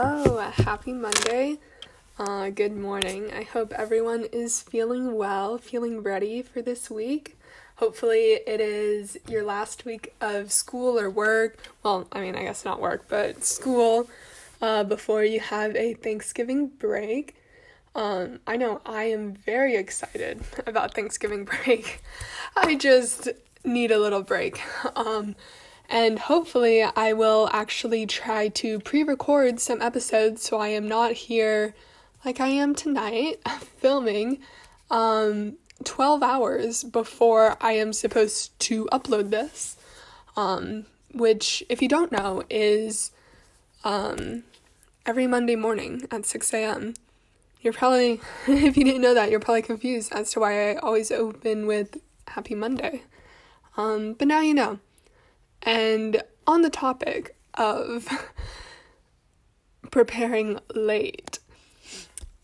Hello, 0.00 0.38
happy 0.38 0.92
Monday. 0.92 1.58
Uh, 2.20 2.50
good 2.50 2.76
morning. 2.76 3.32
I 3.32 3.42
hope 3.42 3.72
everyone 3.72 4.26
is 4.30 4.62
feeling 4.62 5.16
well, 5.16 5.58
feeling 5.58 6.04
ready 6.04 6.40
for 6.40 6.62
this 6.62 6.88
week. 6.88 7.36
Hopefully, 7.78 8.38
it 8.46 8.60
is 8.60 9.18
your 9.28 9.42
last 9.42 9.84
week 9.84 10.14
of 10.20 10.52
school 10.52 11.00
or 11.00 11.10
work. 11.10 11.58
Well, 11.82 12.06
I 12.12 12.20
mean, 12.20 12.36
I 12.36 12.44
guess 12.44 12.64
not 12.64 12.80
work, 12.80 13.06
but 13.08 13.44
school 13.44 14.08
uh, 14.62 14.84
before 14.84 15.24
you 15.24 15.40
have 15.40 15.74
a 15.74 15.94
Thanksgiving 15.94 16.68
break. 16.68 17.34
Um, 17.96 18.38
I 18.46 18.56
know 18.56 18.80
I 18.86 19.02
am 19.02 19.34
very 19.34 19.74
excited 19.74 20.44
about 20.64 20.94
Thanksgiving 20.94 21.44
break. 21.64 22.04
I 22.56 22.76
just 22.76 23.30
need 23.64 23.90
a 23.90 23.98
little 23.98 24.22
break. 24.22 24.60
Um, 24.94 25.34
and 25.88 26.18
hopefully, 26.18 26.82
I 26.82 27.12
will 27.12 27.48
actually 27.52 28.06
try 28.06 28.48
to 28.48 28.78
pre 28.80 29.02
record 29.02 29.60
some 29.60 29.80
episodes 29.80 30.42
so 30.42 30.58
I 30.58 30.68
am 30.68 30.86
not 30.86 31.12
here 31.12 31.74
like 32.24 32.40
I 32.40 32.48
am 32.48 32.74
tonight 32.74 33.40
filming 33.78 34.38
um, 34.90 35.56
12 35.84 36.22
hours 36.22 36.84
before 36.84 37.56
I 37.60 37.72
am 37.72 37.92
supposed 37.92 38.58
to 38.60 38.86
upload 38.92 39.30
this. 39.30 39.76
Um, 40.36 40.86
which, 41.12 41.64
if 41.68 41.80
you 41.82 41.88
don't 41.88 42.12
know, 42.12 42.42
is 42.50 43.10
um, 43.82 44.44
every 45.06 45.26
Monday 45.26 45.56
morning 45.56 46.06
at 46.10 46.26
6 46.26 46.52
a.m. 46.52 46.94
You're 47.62 47.72
probably, 47.72 48.20
if 48.46 48.76
you 48.76 48.84
didn't 48.84 49.00
know 49.00 49.14
that, 49.14 49.30
you're 49.30 49.40
probably 49.40 49.62
confused 49.62 50.12
as 50.12 50.30
to 50.32 50.40
why 50.40 50.70
I 50.70 50.76
always 50.76 51.10
open 51.10 51.66
with 51.66 51.98
Happy 52.28 52.54
Monday. 52.54 53.02
Um, 53.76 54.12
but 54.12 54.28
now 54.28 54.40
you 54.40 54.54
know. 54.54 54.80
And 55.68 56.22
on 56.46 56.62
the 56.62 56.70
topic 56.70 57.36
of 57.52 58.08
preparing 59.90 60.60
late, 60.74 61.40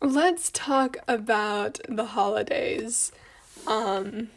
let's 0.03 0.51
talk 0.51 0.99
about 1.09 1.81
the 1.89 2.05
holidays. 2.05 3.13
Um, 3.67 4.29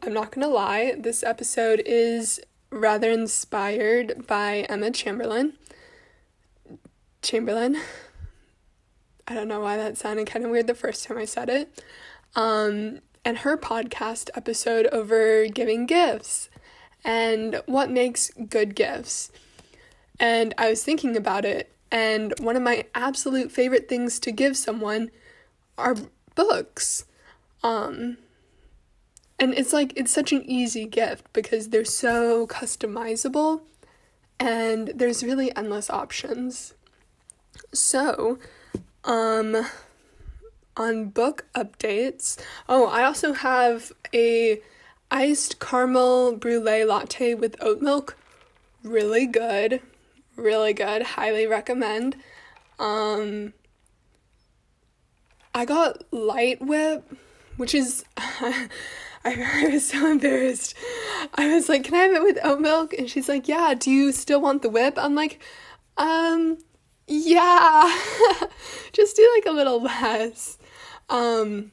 I'm 0.00 0.12
not 0.12 0.30
gonna 0.30 0.46
lie, 0.46 0.94
this 0.96 1.24
episode 1.24 1.82
is 1.84 2.40
rather 2.70 3.10
inspired 3.10 4.28
by 4.28 4.58
Emma 4.68 4.92
Chamberlain. 4.92 5.54
Chamberlain. 7.20 7.78
I 9.26 9.34
don't 9.34 9.48
know 9.48 9.58
why 9.58 9.76
that 9.76 9.98
sounded 9.98 10.28
kind 10.28 10.44
of 10.44 10.52
weird 10.52 10.68
the 10.68 10.76
first 10.76 11.04
time 11.04 11.18
I 11.18 11.24
said 11.24 11.48
it. 11.48 11.82
Um, 12.36 13.00
and 13.24 13.38
her 13.38 13.56
podcast 13.56 14.30
episode 14.36 14.86
over 14.92 15.48
giving 15.48 15.86
gifts 15.86 16.48
and 17.04 17.62
what 17.66 17.90
makes 17.90 18.30
good 18.48 18.74
gifts. 18.74 19.30
And 20.18 20.54
I 20.56 20.70
was 20.70 20.82
thinking 20.82 21.16
about 21.16 21.44
it, 21.44 21.72
and 21.90 22.32
one 22.40 22.56
of 22.56 22.62
my 22.62 22.86
absolute 22.94 23.52
favorite 23.52 23.88
things 23.88 24.18
to 24.20 24.32
give 24.32 24.56
someone 24.56 25.10
are 25.76 25.96
books. 26.34 27.04
Um, 27.62 28.18
and 29.38 29.54
it's 29.54 29.72
like, 29.72 29.92
it's 29.96 30.12
such 30.12 30.32
an 30.32 30.42
easy 30.48 30.86
gift 30.86 31.32
because 31.32 31.68
they're 31.68 31.84
so 31.84 32.46
customizable 32.46 33.62
and 34.38 34.92
there's 34.94 35.24
really 35.24 35.54
endless 35.56 35.90
options. 35.90 36.74
So, 37.72 38.38
um, 39.04 39.66
on 40.76 41.06
book 41.06 41.46
updates, 41.54 42.40
oh, 42.68 42.86
I 42.86 43.04
also 43.04 43.32
have 43.32 43.92
a 44.12 44.60
iced 45.10 45.60
caramel 45.60 46.36
brulee 46.36 46.84
latte 46.84 47.34
with 47.34 47.56
oat 47.60 47.80
milk. 47.80 48.16
Really 48.82 49.26
good. 49.26 49.80
Really 50.36 50.72
good. 50.72 51.02
Highly 51.02 51.46
recommend. 51.46 52.16
Um 52.78 53.52
I 55.54 55.64
got 55.64 56.02
light 56.12 56.60
whip, 56.60 57.04
which 57.56 57.74
is 57.74 58.04
I, 58.16 59.68
was 59.70 59.88
so 59.88 60.10
embarrassed. 60.10 60.74
I 61.34 61.54
was 61.54 61.68
like, 61.68 61.84
"Can 61.84 61.94
I 61.94 61.98
have 61.98 62.12
it 62.12 62.22
with 62.22 62.38
oat 62.42 62.60
milk?" 62.60 62.92
And 62.92 63.08
she's 63.08 63.28
like, 63.28 63.48
"Yeah, 63.48 63.74
do 63.74 63.90
you 63.90 64.12
still 64.12 64.40
want 64.40 64.62
the 64.62 64.68
whip?" 64.68 64.94
I'm 64.98 65.14
like, 65.14 65.40
"Um, 65.96 66.58
yeah. 67.06 67.98
Just 68.92 69.16
do 69.16 69.30
like 69.36 69.46
a 69.46 69.56
little 69.56 69.80
less." 69.80 70.58
Um 71.08 71.72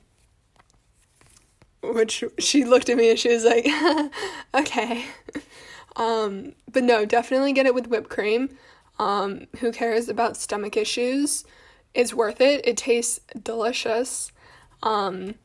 which 1.84 2.24
she 2.40 2.64
looked 2.64 2.90
at 2.90 2.98
me 2.98 3.10
and 3.10 3.20
she 3.20 3.30
was 3.30 3.44
like, 3.44 3.68
okay. 4.54 5.06
Um, 5.96 6.54
but 6.72 6.84
no, 6.84 7.06
definitely 7.06 7.54
get 7.54 7.66
it 7.66 7.76
with 7.76 7.88
whipped 7.88 8.10
cream. 8.10 8.58
Um, 9.00 9.48
who 9.60 9.72
cares 9.72 10.10
about 10.10 10.38
stomach 10.38 10.78
issues? 10.78 11.44
It's 11.94 12.14
worth 12.14 12.40
it. 12.40 12.66
It 12.66 12.78
tastes 12.78 13.20
delicious. 13.42 14.32
Um, 14.84 15.36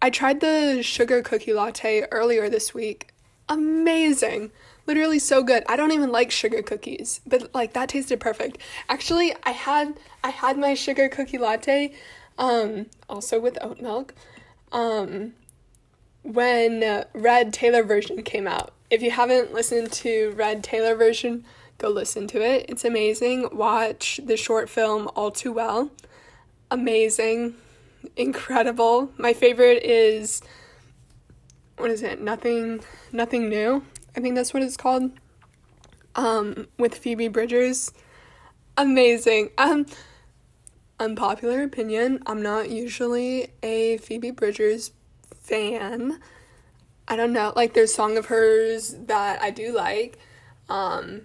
I 0.00 0.10
tried 0.10 0.40
the 0.40 0.82
sugar 0.82 1.22
cookie 1.22 1.52
latte 1.52 2.06
earlier 2.10 2.48
this 2.48 2.72
week. 2.72 3.12
Amazing. 3.48 4.50
Literally 4.86 5.18
so 5.18 5.42
good. 5.42 5.62
I 5.68 5.76
don't 5.76 5.92
even 5.92 6.10
like 6.10 6.30
sugar 6.30 6.62
cookies, 6.62 7.20
but 7.26 7.54
like 7.54 7.74
that 7.74 7.90
tasted 7.90 8.18
perfect. 8.18 8.58
Actually, 8.88 9.34
I 9.44 9.50
had 9.50 9.98
I 10.24 10.30
had 10.30 10.58
my 10.58 10.74
sugar 10.74 11.08
cookie 11.08 11.38
latte 11.38 11.92
um 12.38 12.86
also 13.08 13.38
with 13.38 13.58
oat 13.60 13.80
milk. 13.80 14.14
Um 14.72 15.34
when 16.22 17.04
Red 17.14 17.52
Taylor 17.52 17.82
version 17.82 18.22
came 18.22 18.46
out. 18.46 18.72
If 18.90 19.02
you 19.02 19.10
haven't 19.10 19.52
listened 19.54 19.92
to 19.92 20.32
Red 20.36 20.64
Taylor 20.64 20.94
version, 20.94 21.44
go 21.78 21.88
listen 21.88 22.26
to 22.28 22.42
it. 22.42 22.66
It's 22.68 22.84
amazing. 22.84 23.48
Watch 23.52 24.20
the 24.24 24.36
short 24.36 24.68
film 24.68 25.08
All 25.14 25.30
Too 25.30 25.52
Well. 25.52 25.90
Amazing. 26.70 27.54
Incredible. 28.16 29.12
My 29.16 29.32
favorite 29.32 29.82
is 29.82 30.42
what 31.76 31.90
is 31.90 32.02
it? 32.02 32.20
Nothing 32.20 32.80
Nothing 33.12 33.48
New. 33.48 33.84
I 34.16 34.20
think 34.20 34.34
that's 34.34 34.52
what 34.52 34.62
it's 34.62 34.76
called. 34.76 35.12
Um 36.14 36.68
with 36.78 36.96
Phoebe 36.96 37.28
Bridgers. 37.28 37.92
Amazing. 38.76 39.50
Um 39.56 39.86
unpopular 40.98 41.62
opinion, 41.62 42.22
I'm 42.26 42.42
not 42.42 42.68
usually 42.70 43.48
a 43.62 43.96
Phoebe 43.98 44.32
Bridgers 44.32 44.92
fan. 45.50 46.20
I 47.08 47.16
don't 47.16 47.32
know, 47.32 47.52
like 47.56 47.74
there's 47.74 47.92
song 47.92 48.16
of 48.16 48.26
hers 48.26 48.94
that 49.06 49.42
I 49.42 49.50
do 49.50 49.74
like. 49.74 50.16
Um 50.68 51.22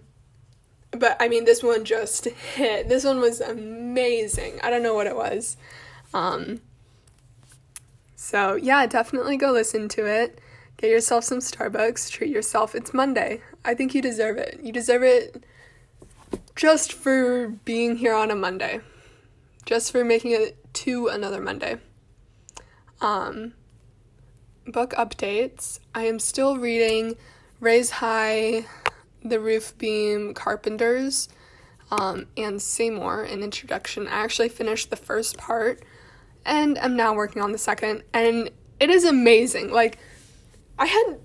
but 0.91 1.15
I 1.19 1.27
mean 1.27 1.45
this 1.45 1.61
one 1.61 1.85
just 1.85 2.25
hit. 2.25 2.89
This 2.89 3.05
one 3.05 3.19
was 3.19 3.39
amazing. 3.39 4.59
I 4.63 4.71
don't 4.71 4.81
know 4.81 4.95
what 4.95 5.07
it 5.07 5.15
was. 5.15 5.57
Um 6.13 6.59
so 8.15 8.55
yeah, 8.55 8.87
definitely 8.87 9.37
go 9.37 9.51
listen 9.51 9.87
to 9.89 10.07
it. 10.07 10.41
Get 10.77 10.89
yourself 10.89 11.23
some 11.23 11.39
Starbucks, 11.39 12.09
treat 12.09 12.31
yourself. 12.31 12.73
It's 12.73 12.93
Monday. 12.93 13.41
I 13.63 13.75
think 13.75 13.93
you 13.93 14.01
deserve 14.01 14.37
it. 14.37 14.59
You 14.61 14.73
deserve 14.73 15.03
it 15.03 15.45
just 16.55 16.91
for 16.91 17.49
being 17.63 17.97
here 17.97 18.15
on 18.15 18.31
a 18.31 18.35
Monday. 18.35 18.81
Just 19.65 19.91
for 19.91 20.03
making 20.03 20.31
it 20.31 20.57
to 20.73 21.09
another 21.09 21.39
Monday. 21.39 21.77
Um 23.01 23.53
book 24.67 24.93
updates. 24.93 25.79
I 25.93 26.03
am 26.03 26.19
still 26.19 26.57
reading 26.57 27.15
Raise 27.59 27.89
High, 27.89 28.65
The 29.23 29.39
Roof 29.39 29.77
Beam 29.77 30.33
Carpenters, 30.33 31.29
um, 31.91 32.27
and 32.35 32.61
Seymour, 32.61 33.23
an 33.23 33.43
introduction. 33.43 34.07
I 34.07 34.23
actually 34.23 34.49
finished 34.49 34.89
the 34.89 34.95
first 34.95 35.37
part 35.37 35.83
and 36.45 36.77
I'm 36.77 36.95
now 36.95 37.13
working 37.13 37.41
on 37.41 37.51
the 37.51 37.57
second, 37.57 38.03
and 38.13 38.49
it 38.79 38.89
is 38.89 39.03
amazing. 39.03 39.71
Like, 39.71 39.97
I 40.77 40.85
had. 40.85 41.17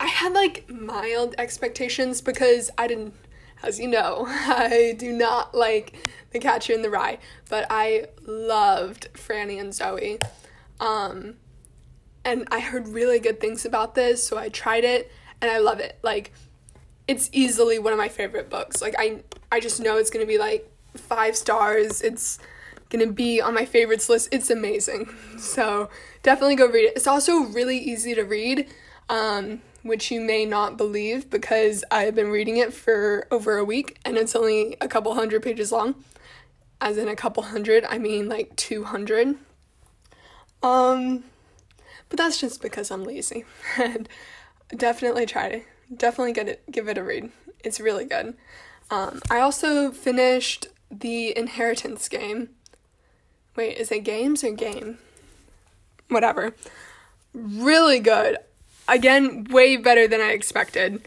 I 0.00 0.08
had 0.08 0.32
like 0.32 0.68
mild 0.68 1.36
expectations 1.38 2.20
because 2.20 2.68
I 2.76 2.88
didn't, 2.88 3.14
as 3.62 3.78
you 3.78 3.86
know, 3.86 4.24
I 4.28 4.96
do 4.98 5.12
not 5.12 5.54
like 5.54 5.94
The 6.32 6.40
Catcher 6.40 6.72
in 6.72 6.82
the 6.82 6.90
Rye, 6.90 7.18
but 7.48 7.66
I 7.70 8.06
loved 8.26 9.08
Franny 9.14 9.60
and 9.60 9.72
Zooey. 9.72 10.20
Um, 10.80 11.36
and 12.24 12.48
I 12.50 12.60
heard 12.60 12.88
really 12.88 13.18
good 13.18 13.40
things 13.40 13.64
about 13.64 13.94
this, 13.94 14.26
so 14.26 14.38
I 14.38 14.48
tried 14.48 14.84
it 14.84 15.10
and 15.40 15.50
I 15.50 15.58
love 15.58 15.80
it. 15.80 15.98
Like 16.02 16.32
it's 17.06 17.28
easily 17.32 17.78
one 17.78 17.92
of 17.92 17.98
my 17.98 18.08
favorite 18.08 18.48
books. 18.48 18.80
Like 18.80 18.94
I 18.98 19.20
I 19.52 19.60
just 19.60 19.80
know 19.80 19.96
it's 19.96 20.10
going 20.10 20.24
to 20.24 20.30
be 20.30 20.38
like 20.38 20.70
5 20.96 21.36
stars. 21.36 22.00
It's 22.02 22.38
going 22.88 23.06
to 23.06 23.12
be 23.12 23.40
on 23.40 23.54
my 23.54 23.64
favorites 23.64 24.08
list. 24.08 24.28
It's 24.32 24.50
amazing. 24.50 25.08
So, 25.38 25.90
definitely 26.22 26.54
go 26.54 26.66
read 26.66 26.86
it. 26.86 26.96
It's 26.96 27.06
also 27.06 27.40
really 27.40 27.76
easy 27.76 28.14
to 28.14 28.22
read. 28.22 28.68
Um 29.08 29.60
which 29.82 30.10
you 30.10 30.18
may 30.18 30.46
not 30.46 30.78
believe 30.78 31.28
because 31.28 31.84
I've 31.90 32.14
been 32.14 32.30
reading 32.30 32.56
it 32.56 32.72
for 32.72 33.26
over 33.30 33.58
a 33.58 33.64
week 33.66 33.98
and 34.02 34.16
it's 34.16 34.34
only 34.34 34.78
a 34.80 34.88
couple 34.88 35.14
hundred 35.14 35.42
pages 35.42 35.70
long. 35.70 35.94
As 36.80 36.96
in 36.96 37.06
a 37.06 37.14
couple 37.14 37.42
hundred, 37.42 37.84
I 37.84 37.98
mean 37.98 38.26
like 38.26 38.56
200. 38.56 39.36
Um 40.62 41.24
but 42.08 42.18
that's 42.18 42.40
just 42.40 42.62
because 42.62 42.90
I'm 42.90 43.04
lazy. 43.04 43.44
and 43.78 44.08
definitely 44.76 45.26
try 45.26 45.48
to 45.48 45.60
definitely 45.94 46.32
get 46.32 46.48
it 46.48 46.62
give 46.70 46.88
it 46.88 46.98
a 46.98 47.04
read. 47.04 47.30
It's 47.62 47.80
really 47.80 48.04
good. 48.04 48.34
Um, 48.90 49.20
I 49.30 49.40
also 49.40 49.90
finished 49.90 50.68
the 50.90 51.36
Inheritance 51.36 52.08
game. 52.08 52.50
Wait, 53.56 53.78
is 53.78 53.90
it 53.90 54.04
games 54.04 54.44
or 54.44 54.52
game? 54.52 54.98
Whatever. 56.08 56.54
Really 57.32 58.00
good. 58.00 58.38
Again, 58.86 59.44
way 59.50 59.76
better 59.76 60.06
than 60.06 60.20
I 60.20 60.30
expected. 60.32 61.06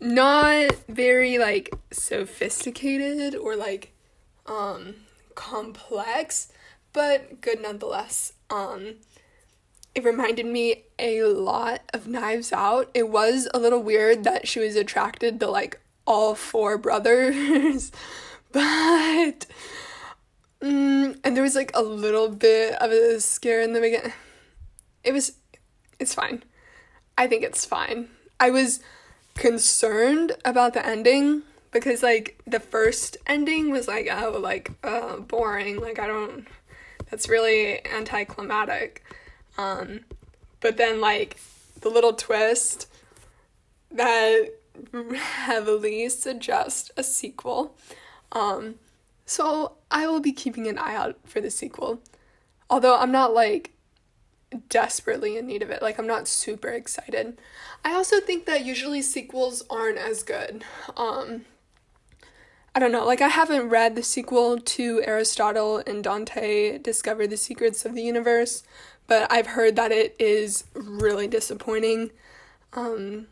Not 0.00 0.74
very 0.88 1.38
like 1.38 1.72
sophisticated 1.90 3.34
or 3.34 3.56
like 3.56 3.92
um 4.46 4.94
complex, 5.34 6.52
but 6.92 7.40
good 7.40 7.62
nonetheless. 7.62 8.32
Um 8.50 8.96
it 9.94 10.04
reminded 10.04 10.46
me 10.46 10.84
a 10.98 11.22
lot 11.22 11.82
of 11.92 12.08
Knives 12.08 12.52
Out. 12.52 12.90
It 12.94 13.08
was 13.08 13.48
a 13.54 13.58
little 13.58 13.82
weird 13.82 14.24
that 14.24 14.48
she 14.48 14.60
was 14.60 14.76
attracted 14.76 15.40
to 15.40 15.48
like 15.48 15.80
all 16.06 16.34
four 16.34 16.76
brothers, 16.78 17.92
but 18.52 19.46
mm, 20.60 21.18
and 21.22 21.36
there 21.36 21.42
was 21.42 21.54
like 21.54 21.70
a 21.74 21.82
little 21.82 22.28
bit 22.28 22.74
of 22.74 22.90
a 22.90 23.20
scare 23.20 23.60
in 23.60 23.72
the 23.72 23.80
beginning. 23.80 24.12
It 25.02 25.12
was, 25.12 25.32
it's 25.98 26.14
fine. 26.14 26.42
I 27.16 27.26
think 27.26 27.44
it's 27.44 27.64
fine. 27.64 28.08
I 28.40 28.50
was 28.50 28.80
concerned 29.34 30.32
about 30.44 30.74
the 30.74 30.84
ending 30.84 31.42
because 31.70 32.02
like 32.02 32.40
the 32.46 32.60
first 32.60 33.16
ending 33.26 33.70
was 33.70 33.88
like 33.88 34.08
oh 34.10 34.38
like 34.40 34.70
uh 34.84 35.16
boring 35.16 35.80
like 35.80 35.98
I 35.98 36.06
don't 36.06 36.46
that's 37.10 37.28
really 37.28 37.84
anticlimactic. 37.86 39.04
Um 39.56 40.00
but 40.60 40.76
then 40.76 41.00
like 41.00 41.38
the 41.80 41.90
little 41.90 42.14
twist 42.14 42.88
that 43.90 44.48
heavily 45.14 46.08
suggests 46.08 46.90
a 46.96 47.02
sequel. 47.02 47.76
Um, 48.32 48.76
so 49.26 49.72
I 49.90 50.06
will 50.06 50.20
be 50.20 50.32
keeping 50.32 50.66
an 50.66 50.78
eye 50.78 50.96
out 50.96 51.16
for 51.24 51.40
the 51.40 51.50
sequel. 51.50 52.00
Although 52.68 52.98
I'm 52.98 53.12
not 53.12 53.34
like 53.34 53.72
desperately 54.68 55.36
in 55.36 55.46
need 55.46 55.62
of 55.62 55.70
it. 55.70 55.82
Like 55.82 55.98
I'm 55.98 56.06
not 56.06 56.28
super 56.28 56.68
excited. 56.68 57.38
I 57.84 57.92
also 57.92 58.20
think 58.20 58.46
that 58.46 58.64
usually 58.64 59.02
sequels 59.02 59.62
aren't 59.68 59.98
as 59.98 60.22
good. 60.22 60.64
Um 60.96 61.44
I 62.76 62.80
don't 62.80 62.90
know, 62.90 63.04
like 63.04 63.20
I 63.20 63.28
haven't 63.28 63.68
read 63.68 63.94
the 63.94 64.02
sequel 64.02 64.58
to 64.58 65.02
Aristotle 65.06 65.80
and 65.86 66.02
Dante 66.02 66.78
Discover 66.78 67.28
the 67.28 67.36
Secrets 67.36 67.84
of 67.84 67.94
the 67.94 68.02
Universe, 68.02 68.64
but 69.06 69.30
I've 69.30 69.48
heard 69.48 69.76
that 69.76 69.92
it 69.92 70.16
is 70.18 70.64
really 70.74 71.26
disappointing. 71.26 72.10
Um 72.72 73.26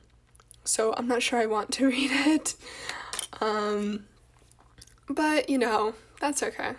so 0.64 0.94
I'm 0.96 1.08
not 1.08 1.22
sure 1.22 1.38
I 1.38 1.46
want 1.46 1.72
to 1.72 1.86
read 1.88 2.10
it. 2.12 2.54
Um, 3.40 4.04
but, 5.08 5.50
you 5.50 5.58
know, 5.58 5.94
that's 6.20 6.42
okay. 6.42 6.74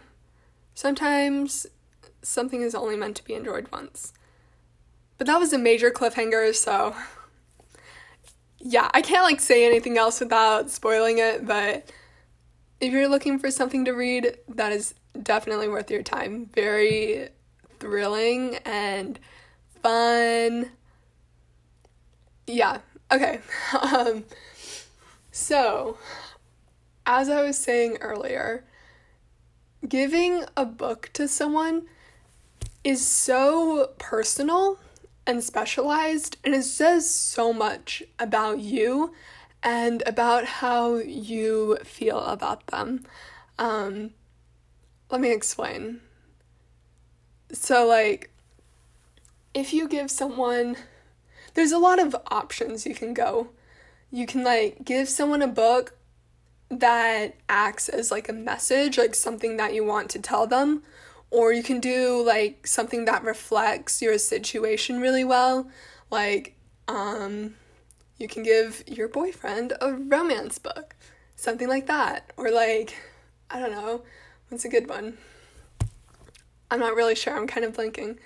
Sometimes 0.76 1.68
something 2.22 2.62
is 2.62 2.74
only 2.74 2.96
meant 2.96 3.18
to 3.18 3.24
be 3.24 3.34
enjoyed 3.34 3.70
once. 3.72 4.14
But 5.18 5.28
that 5.28 5.40
was 5.40 5.54
a 5.54 5.58
major 5.58 5.92
cliffhanger, 5.92 6.54
so 6.56 6.96
yeah, 8.60 8.90
I 8.94 9.02
can't 9.02 9.24
like 9.24 9.40
say 9.40 9.66
anything 9.66 9.98
else 9.98 10.20
without 10.20 10.72
spoiling 10.72 11.18
it, 11.20 11.46
but 11.46 11.92
if 12.80 12.92
you're 12.92 13.08
looking 13.08 13.38
for 13.38 13.52
something 13.52 13.86
to 13.86 13.92
read, 13.92 14.38
that 14.48 14.72
is 14.72 14.96
definitely 15.22 15.68
worth 15.68 15.92
your 15.92 16.02
time. 16.02 16.50
Very 16.56 17.30
thrilling 17.84 18.56
and 18.66 19.20
fun. 19.82 20.72
Yeah, 22.48 22.80
Okay. 23.14 23.40
Um, 23.80 24.24
so, 25.32 25.98
as 27.06 27.30
I 27.30 27.44
was 27.44 27.58
saying 27.58 27.98
earlier, 28.02 28.64
giving 29.88 30.46
a 30.58 30.66
book 30.66 31.12
to 31.14 31.28
someone 31.28 31.84
is 32.84 33.06
so 33.06 33.92
personal 34.00 34.80
and 35.28 35.44
specialized, 35.44 36.38
and 36.44 36.56
it 36.56 36.64
says 36.64 37.10
so 37.10 37.54
much 37.54 38.02
about 38.18 38.60
you 38.60 39.14
and 39.62 40.02
about 40.08 40.46
how 40.46 40.96
you 40.96 41.78
feel 41.84 42.20
about 42.20 42.68
them. 42.68 43.06
Um, 43.60 44.12
let 45.12 45.22
me 45.22 45.32
explain. 45.32 46.02
So, 47.54 47.88
like, 47.88 48.30
if 49.54 49.74
you 49.74 49.88
give 49.88 50.12
someone 50.12 50.76
there's 51.54 51.72
a 51.72 51.78
lot 51.78 52.00
of 52.00 52.16
options 52.28 52.86
you 52.86 52.96
can 52.96 53.14
go. 53.14 53.50
You 54.12 54.26
can 54.26 54.44
like 54.44 54.84
give 54.84 55.10
someone 55.10 55.42
a 55.42 55.48
book 55.48 55.96
that 56.70 57.36
acts 57.48 57.90
as 57.90 58.12
like 58.12 58.30
a 58.30 58.34
message, 58.34 58.98
like 58.98 59.16
something 59.16 59.58
that 59.58 59.74
you 59.74 59.84
want 59.84 60.10
to 60.12 60.20
tell 60.20 60.48
them, 60.48 60.84
or 61.30 61.54
you 61.54 61.64
can 61.64 61.80
do 61.80 62.24
like 62.26 62.66
something 62.66 63.06
that 63.06 63.24
reflects 63.24 64.02
your 64.02 64.18
situation 64.18 65.02
really 65.02 65.24
well, 65.24 65.70
like 66.12 66.56
um 66.88 67.56
you 68.18 68.28
can 68.28 68.44
give 68.44 68.84
your 68.88 69.08
boyfriend 69.08 69.74
a 69.82 69.94
romance 69.94 70.60
book, 70.60 70.96
something 71.36 71.68
like 71.68 71.88
that, 71.88 72.32
or 72.38 72.52
like 72.52 72.96
I 73.50 73.60
don't 73.60 73.72
know, 73.72 74.04
what's 74.50 74.66
a 74.66 74.70
good 74.70 74.88
one? 74.90 75.18
I'm 76.74 76.80
not 76.80 76.96
really 76.96 77.16
sure. 77.16 77.38
I'm 77.38 77.48
kind 77.48 77.66
of 77.66 77.74
blinking. 77.74 78.18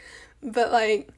But 0.41 0.71
like 0.71 1.09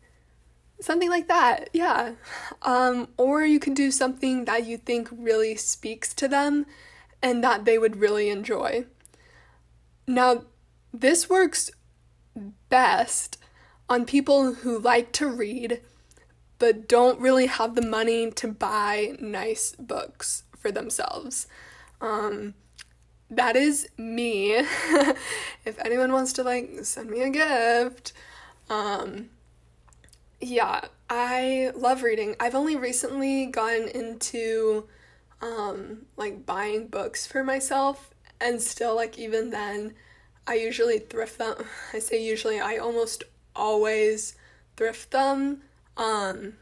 something 0.82 1.10
like 1.10 1.28
that 1.28 1.70
yeah 1.74 2.14
um, 2.62 3.08
or 3.18 3.44
you 3.44 3.60
can 3.60 3.74
do 3.74 3.92
something 3.92 4.46
that 4.46 4.66
you 4.66 4.78
think 4.78 5.10
really 5.12 5.56
speaks 5.56 6.14
to 6.14 6.28
them 6.28 6.66
and 7.22 7.44
that 7.44 7.66
they 7.66 7.78
would 7.78 7.98
really 7.98 8.30
enjoy 8.30 8.86
now 10.08 10.44
this 10.94 11.30
works 11.30 11.70
best 12.70 13.38
on 13.90 14.06
people 14.06 14.54
who 14.54 14.80
like 14.80 15.12
to 15.12 15.28
read 15.28 15.82
but 16.60 16.88
don't 16.88 17.20
really 17.20 17.48
have 17.48 17.76
the 17.76 17.82
money 17.82 18.32
to 18.32 18.48
buy 18.48 19.16
nice 19.20 19.76
books 19.78 20.44
for 20.58 20.72
themselves 20.72 21.48
um, 22.00 22.54
that 23.30 23.56
is 23.56 23.88
me 23.98 24.54
if 25.66 25.78
anyone 25.86 26.12
wants 26.12 26.34
to 26.34 26.44
like 26.44 26.70
send 26.84 27.10
me 27.10 27.22
a 27.22 27.30
gift 27.30 28.14
um, 28.70 29.30
yeah, 30.40 30.82
I 31.10 31.72
love 31.76 32.04
reading. 32.04 32.36
I've 32.40 32.56
only 32.56 32.76
recently 32.76 33.48
gone 33.48 33.88
into 33.94 34.88
um 35.42 36.06
like 36.18 36.46
buying 36.46 36.88
books 36.88 37.26
for 37.26 37.46
myself 37.46 38.14
and 38.42 38.62
still 38.62 38.94
like 38.94 39.18
even 39.18 39.52
then 39.52 39.94
I 40.48 40.56
usually 40.56 41.00
thrift 41.00 41.38
them. 41.38 41.56
I 41.94 42.00
say 42.00 42.24
usually, 42.24 42.60
I 42.60 42.78
almost 42.78 43.24
always 43.56 44.36
thrift 44.78 45.12
them. 45.12 45.62
Um 45.98 46.54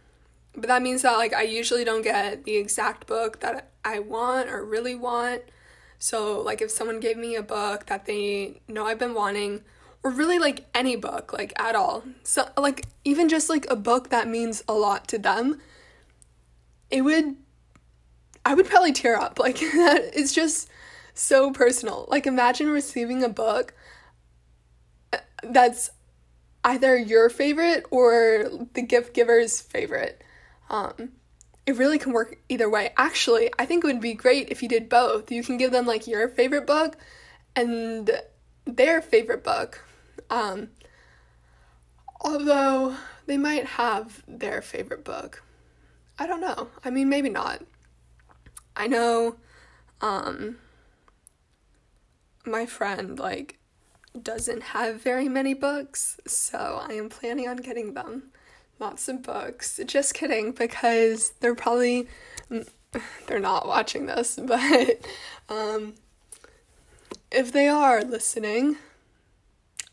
but 0.55 0.67
that 0.69 0.81
means 0.81 1.03
that 1.03 1.17
like 1.17 1.33
I 1.33 1.43
usually 1.43 1.83
don't 1.83 2.01
get 2.01 2.45
the 2.45 2.55
exact 2.55 3.05
book 3.05 3.41
that 3.41 3.71
I 3.85 3.99
want 3.99 4.49
or 4.49 4.63
really 4.65 4.95
want. 4.95 5.41
So 5.99 6.41
like 6.41 6.61
if 6.61 6.71
someone 6.71 6.99
gave 6.99 7.17
me 7.17 7.35
a 7.35 7.43
book 7.43 7.87
that 7.87 8.05
they 8.05 8.61
know 8.67 8.85
I've 8.85 8.99
been 8.99 9.13
wanting 9.13 9.63
or 10.03 10.11
really 10.11 10.39
like 10.39 10.65
any 10.73 10.95
book 10.95 11.33
like 11.33 11.53
at 11.59 11.75
all 11.75 12.03
so 12.23 12.47
like 12.57 12.85
even 13.03 13.27
just 13.27 13.49
like 13.49 13.65
a 13.69 13.75
book 13.75 14.09
that 14.09 14.27
means 14.27 14.63
a 14.67 14.73
lot 14.73 15.07
to 15.09 15.17
them 15.17 15.59
it 16.89 17.01
would 17.01 17.35
i 18.45 18.53
would 18.53 18.65
probably 18.65 18.93
tear 18.93 19.17
up. 19.19 19.39
Like 19.47 19.59
that 19.59 20.11
it's 20.13 20.33
just 20.33 20.69
so 21.13 21.51
personal. 21.51 22.05
Like 22.09 22.27
imagine 22.27 22.67
receiving 22.69 23.23
a 23.23 23.29
book 23.29 23.73
uh, 25.11 25.17
that's 25.43 25.89
either 26.63 26.95
your 26.95 27.29
favorite 27.29 27.85
or 27.91 28.45
the 28.73 28.81
gift 28.81 29.13
giver's 29.13 29.61
favorite. 29.61 30.23
Um 30.69 31.11
it 31.67 31.77
really 31.77 31.99
can 31.99 32.13
work 32.13 32.37
either 32.49 32.69
way 32.69 32.91
actually 32.97 33.51
i 33.59 33.65
think 33.65 33.83
it 33.83 33.87
would 33.87 34.01
be 34.01 34.13
great 34.13 34.49
if 34.49 34.63
you 34.63 34.69
did 34.69 34.89
both 34.89 35.31
you 35.31 35.43
can 35.43 35.57
give 35.57 35.71
them 35.71 35.85
like 35.85 36.07
your 36.07 36.27
favorite 36.27 36.65
book 36.65 36.97
and 37.55 38.09
their 38.65 39.01
favorite 39.01 39.43
book 39.43 39.83
um, 40.29 40.69
although 42.21 42.95
they 43.25 43.37
might 43.37 43.65
have 43.65 44.23
their 44.27 44.61
favorite 44.61 45.03
book. 45.03 45.43
I 46.17 46.25
don't 46.25 46.41
know. 46.41 46.69
I 46.83 46.89
mean, 46.89 47.09
maybe 47.09 47.29
not. 47.29 47.63
I 48.75 48.87
know 48.87 49.35
um, 50.01 50.57
my 52.45 52.65
friend, 52.65 53.19
like, 53.19 53.59
doesn't 54.19 54.63
have 54.63 55.01
very 55.01 55.29
many 55.29 55.53
books, 55.53 56.19
so 56.25 56.81
I 56.87 56.93
am 56.93 57.09
planning 57.09 57.47
on 57.47 57.57
getting 57.57 57.93
them. 57.93 58.31
Lots 58.79 59.07
of 59.07 59.23
books. 59.23 59.79
Just 59.85 60.13
kidding, 60.13 60.51
because 60.51 61.31
they're 61.39 61.55
probably. 61.55 62.07
They're 63.27 63.39
not 63.39 63.67
watching 63.67 64.05
this, 64.05 64.39
but 64.43 65.05
um, 65.49 65.95
if 67.31 67.51
they 67.51 67.67
are 67.67 68.03
listening, 68.03 68.77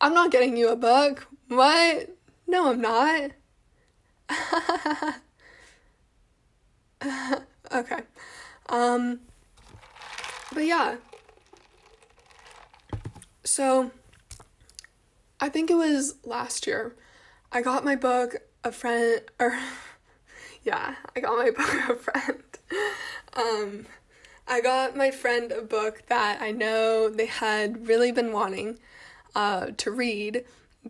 I'm 0.00 0.14
not 0.14 0.30
getting 0.30 0.56
you 0.56 0.68
a 0.68 0.76
book. 0.76 1.26
What? 1.48 2.16
No, 2.46 2.70
I'm 2.70 2.80
not. 2.80 3.30
okay. 7.72 8.00
Um 8.70 9.20
but 10.54 10.64
yeah. 10.64 10.96
So, 13.42 13.90
I 15.40 15.48
think 15.48 15.70
it 15.70 15.74
was 15.74 16.14
last 16.24 16.66
year. 16.66 16.94
I 17.52 17.60
got 17.60 17.84
my 17.84 17.96
book, 17.96 18.36
a 18.64 18.72
friend, 18.72 19.20
or 19.38 19.58
yeah, 20.64 20.94
I 21.14 21.20
got 21.20 21.36
my 21.36 21.50
book, 21.56 21.88
a 21.88 21.96
friend. 21.96 22.42
Um, 23.34 23.86
I 24.48 24.60
got 24.60 24.96
my 24.96 25.10
friend 25.10 25.52
a 25.52 25.62
book 25.62 26.02
that 26.08 26.40
I 26.40 26.50
know 26.50 27.08
they 27.08 27.26
had 27.26 27.86
really 27.86 28.12
been 28.12 28.32
wanting 28.32 28.78
uh, 29.34 29.68
to 29.76 29.90
read, 29.90 30.44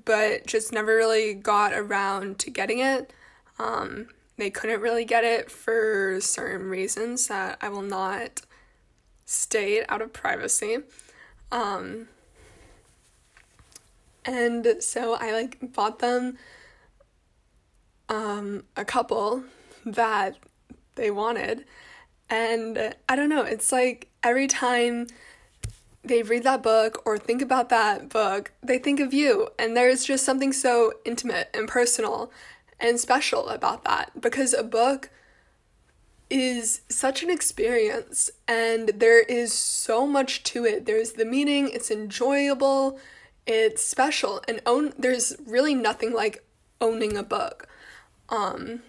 but 0.04 0.46
just 0.46 0.72
never 0.72 0.96
really 0.96 1.34
got 1.34 1.72
around 1.72 2.38
to 2.40 2.50
getting 2.50 2.78
it. 2.78 3.12
Um, 3.58 4.08
they 4.36 4.50
couldn't 4.50 4.80
really 4.80 5.04
get 5.04 5.24
it 5.24 5.50
for 5.50 6.18
certain 6.20 6.68
reasons 6.68 7.28
that 7.28 7.58
I 7.60 7.68
will 7.68 7.82
not 7.82 8.42
state 9.24 9.84
out 9.88 10.02
of 10.02 10.12
privacy. 10.12 10.78
Um, 11.52 12.08
and 14.24 14.76
so 14.80 15.14
I 15.14 15.32
like 15.32 15.72
bought 15.72 16.00
them 16.00 16.38
um, 18.08 18.64
a 18.76 18.84
couple 18.84 19.44
that 19.84 20.36
they 20.94 21.10
wanted. 21.10 21.64
And 22.30 22.94
I 23.08 23.16
don't 23.16 23.28
know, 23.28 23.42
it's 23.42 23.72
like 23.72 24.08
every 24.22 24.46
time 24.46 25.06
they 26.02 26.22
read 26.22 26.42
that 26.44 26.62
book 26.62 27.02
or 27.06 27.18
think 27.18 27.40
about 27.40 27.70
that 27.70 28.08
book, 28.08 28.52
they 28.62 28.78
think 28.78 29.00
of 29.00 29.14
you. 29.14 29.48
And 29.58 29.76
there's 29.76 30.04
just 30.04 30.24
something 30.24 30.52
so 30.52 30.92
intimate 31.04 31.48
and 31.54 31.66
personal 31.66 32.30
and 32.78 33.00
special 33.00 33.48
about 33.48 33.84
that 33.84 34.20
because 34.20 34.52
a 34.52 34.62
book 34.62 35.10
is 36.30 36.80
such 36.88 37.22
an 37.22 37.30
experience 37.30 38.30
and 38.48 38.88
there 38.88 39.22
is 39.22 39.52
so 39.52 40.06
much 40.06 40.42
to 40.42 40.64
it. 40.64 40.86
There's 40.86 41.12
the 41.12 41.24
meaning, 41.24 41.70
it's 41.72 41.90
enjoyable, 41.90 42.98
it's 43.46 43.82
special 43.82 44.42
and 44.48 44.60
own 44.66 44.92
there's 44.98 45.36
really 45.46 45.74
nothing 45.74 46.12
like 46.12 46.44
owning 46.80 47.16
a 47.16 47.22
book. 47.22 47.68
Um 48.34 48.82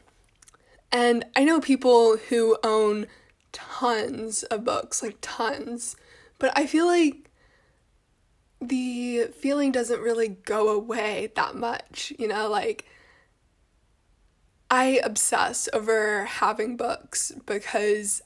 and 0.92 1.26
I 1.36 1.44
know 1.44 1.60
people 1.60 2.18
who 2.18 2.58
own 2.64 3.08
tons 3.52 4.44
of 4.44 4.64
books, 4.64 5.04
like 5.04 5.18
tons, 5.22 5.96
but 6.40 6.52
I 6.58 6.66
feel 6.66 6.86
like 6.86 7.30
the 8.62 9.30
feeling 9.38 9.72
doesn't 9.72 10.00
really 10.00 10.30
go 10.30 10.70
away 10.70 11.32
that 11.36 11.56
much, 11.56 12.14
you 12.18 12.28
know, 12.28 12.50
like 12.50 12.86
I 14.72 15.00
obsess 15.04 15.70
over 15.74 16.26
having 16.26 16.76
books 16.76 17.32
because 17.46 18.22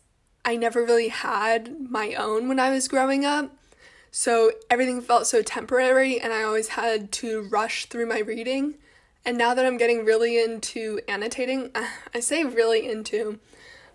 I 0.46 0.56
never 0.56 0.84
really 0.84 1.10
had 1.10 1.90
my 1.90 2.14
own 2.14 2.48
when 2.48 2.60
I 2.60 2.70
was 2.70 2.88
growing 2.88 3.26
up. 3.26 3.56
So 4.12 4.52
everything 4.70 5.02
felt 5.02 5.28
so 5.28 5.42
temporary, 5.44 6.20
and 6.20 6.34
I 6.34 6.44
always 6.44 6.70
had 6.70 7.12
to 7.14 7.42
rush 7.42 7.86
through 7.86 8.08
my 8.08 8.20
reading. 8.20 8.76
And 9.26 9.38
now 9.38 9.54
that 9.54 9.66
I'm 9.66 9.78
getting 9.78 10.06
really 10.06 10.42
into 10.42 11.00
annotating, 11.08 11.72
I 12.14 12.20
say 12.20 12.44
really 12.44 12.90
into, 12.90 13.40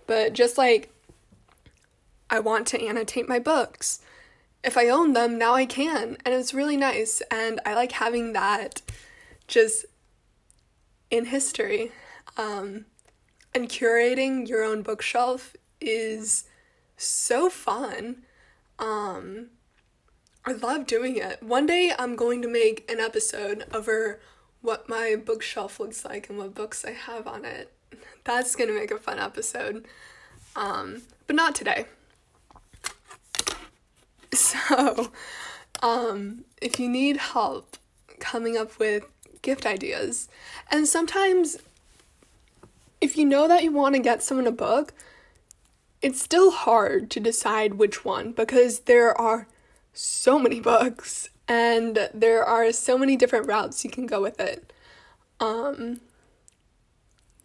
but 0.06 0.32
just 0.32 0.58
like 0.58 0.90
I 2.30 2.40
want 2.40 2.66
to 2.68 2.80
annotate 2.80 3.28
my 3.28 3.38
books. 3.38 4.00
If 4.62 4.78
I 4.78 4.88
own 4.88 5.12
them, 5.12 5.38
now 5.38 5.54
I 5.54 5.66
can, 5.66 6.16
and 6.24 6.34
it's 6.34 6.54
really 6.54 6.76
nice. 6.76 7.22
And 7.30 7.60
I 7.66 7.74
like 7.74 7.92
having 7.92 8.32
that 8.32 8.80
just 9.46 9.84
in 11.10 11.26
history. 11.26 11.92
Um, 12.36 12.86
and 13.54 13.68
curating 13.68 14.48
your 14.48 14.64
own 14.64 14.82
bookshelf 14.82 15.54
is 15.80 16.44
so 16.96 17.48
fun. 17.48 18.24
Um, 18.78 19.50
I 20.44 20.52
love 20.52 20.86
doing 20.86 21.16
it. 21.16 21.42
One 21.42 21.66
day 21.66 21.92
I'm 21.98 22.16
going 22.16 22.42
to 22.42 22.48
make 22.48 22.90
an 22.90 23.00
episode 23.00 23.64
over 23.72 24.20
what 24.64 24.88
my 24.88 25.14
bookshelf 25.14 25.78
looks 25.78 26.06
like 26.06 26.30
and 26.30 26.38
what 26.38 26.54
books 26.54 26.86
I 26.86 26.92
have 26.92 27.26
on 27.26 27.44
it. 27.44 27.70
That's 28.24 28.56
gonna 28.56 28.72
make 28.72 28.90
a 28.90 28.98
fun 28.98 29.18
episode. 29.18 29.84
Um, 30.56 31.02
but 31.26 31.36
not 31.36 31.54
today. 31.54 31.86
So, 34.32 35.12
um, 35.80 36.44
if 36.60 36.80
you 36.80 36.88
need 36.88 37.18
help 37.18 37.76
coming 38.18 38.56
up 38.56 38.80
with 38.80 39.04
gift 39.42 39.64
ideas, 39.64 40.28
and 40.72 40.88
sometimes 40.88 41.56
if 43.00 43.16
you 43.16 43.24
know 43.24 43.46
that 43.46 43.62
you 43.62 43.70
want 43.70 43.94
to 43.94 44.00
get 44.00 44.24
someone 44.24 44.48
a 44.48 44.52
book, 44.52 44.92
it's 46.02 46.20
still 46.20 46.50
hard 46.50 47.10
to 47.10 47.20
decide 47.20 47.74
which 47.74 48.04
one 48.04 48.32
because 48.32 48.80
there 48.80 49.16
are 49.20 49.46
so 49.92 50.38
many 50.38 50.58
books 50.72 51.28
and 51.46 52.08
there 52.14 52.44
are 52.44 52.72
so 52.72 52.96
many 52.96 53.16
different 53.16 53.46
routes 53.46 53.84
you 53.84 53.90
can 53.90 54.06
go 54.06 54.20
with 54.20 54.40
it. 54.40 54.72
Um 55.40 56.00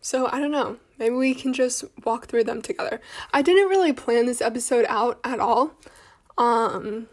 so 0.01 0.27
I 0.32 0.39
don't 0.39 0.51
know. 0.51 0.77
Maybe 0.98 1.15
we 1.15 1.34
can 1.34 1.53
just 1.53 1.84
walk 2.06 2.27
through 2.27 2.46
them 2.46 2.62
together. 2.62 3.01
I 3.34 3.41
didn't 3.41 3.70
really 3.70 3.94
plan 3.94 4.25
this 4.25 4.41
episode 4.41 4.86
out 4.88 5.20
at 5.24 5.39
all. 5.39 5.74
Um 6.38 7.08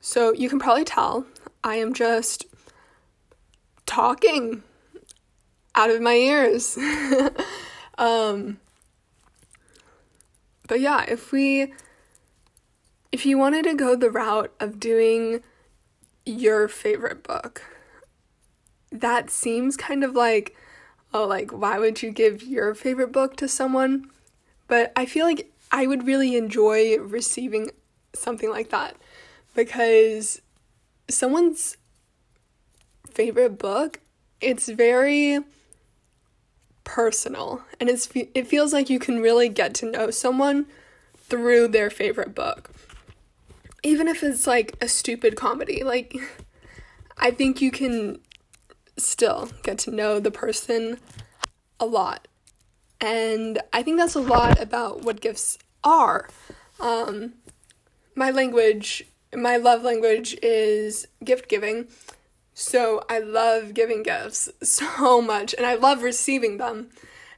so 0.00 0.32
you 0.32 0.48
can 0.48 0.58
probably 0.58 0.84
tell 0.84 1.26
I 1.62 1.76
am 1.76 1.92
just 1.92 2.46
talking 3.86 4.62
out 5.74 5.90
of 5.90 6.00
my 6.00 6.14
ears. 6.14 6.78
um 7.98 8.58
but 10.66 10.80
yeah, 10.80 11.04
if 11.06 11.30
we 11.30 11.72
if 13.12 13.24
you 13.24 13.38
wanted 13.38 13.64
to 13.64 13.74
go 13.74 13.94
the 13.94 14.10
route 14.10 14.52
of 14.58 14.80
doing 14.80 15.42
your 16.26 16.68
favorite 16.68 17.22
book, 17.22 17.62
that 18.90 19.30
seems 19.30 19.76
kind 19.76 20.04
of 20.04 20.14
like, 20.14 20.54
oh, 21.14 21.26
like, 21.26 21.52
why 21.52 21.78
would 21.78 22.02
you 22.02 22.10
give 22.10 22.42
your 22.42 22.74
favorite 22.74 23.12
book 23.12 23.36
to 23.36 23.48
someone? 23.48 24.10
But 24.68 24.92
I 24.96 25.06
feel 25.06 25.24
like 25.24 25.52
I 25.70 25.86
would 25.86 26.06
really 26.06 26.36
enjoy 26.36 26.98
receiving 26.98 27.70
something 28.14 28.50
like 28.50 28.70
that 28.70 28.96
because 29.54 30.40
someone's 31.08 31.76
favorite 33.08 33.58
book, 33.58 34.00
it's 34.40 34.68
very 34.68 35.40
personal 36.84 37.62
and 37.80 37.88
it's 37.88 38.08
it 38.14 38.46
feels 38.46 38.72
like 38.72 38.88
you 38.88 39.00
can 39.00 39.20
really 39.20 39.48
get 39.48 39.74
to 39.74 39.90
know 39.90 40.08
someone 40.08 40.66
through 41.16 41.66
their 41.66 41.90
favorite 41.90 42.32
book 42.32 42.70
even 43.82 44.08
if 44.08 44.22
it's 44.22 44.46
like 44.46 44.76
a 44.80 44.88
stupid 44.88 45.36
comedy, 45.36 45.82
like 45.84 46.16
I 47.18 47.30
think 47.30 47.60
you 47.60 47.70
can 47.70 48.18
still 48.96 49.50
get 49.62 49.78
to 49.78 49.90
know 49.90 50.20
the 50.20 50.30
person 50.30 50.98
a 51.78 51.86
lot. 51.86 52.28
And 53.00 53.60
I 53.72 53.82
think 53.82 53.98
that's 53.98 54.14
a 54.14 54.20
lot 54.20 54.60
about 54.60 55.02
what 55.02 55.20
gifts 55.20 55.58
are. 55.84 56.28
Um, 56.80 57.34
my 58.14 58.30
language, 58.30 59.04
my 59.34 59.56
love 59.56 59.82
language 59.82 60.36
is 60.42 61.06
gift 61.22 61.48
giving. 61.48 61.88
So 62.54 63.04
I 63.10 63.18
love 63.18 63.74
giving 63.74 64.02
gifts 64.02 64.50
so 64.62 65.20
much 65.20 65.54
and 65.54 65.66
I 65.66 65.74
love 65.74 66.02
receiving 66.02 66.56
them. 66.56 66.88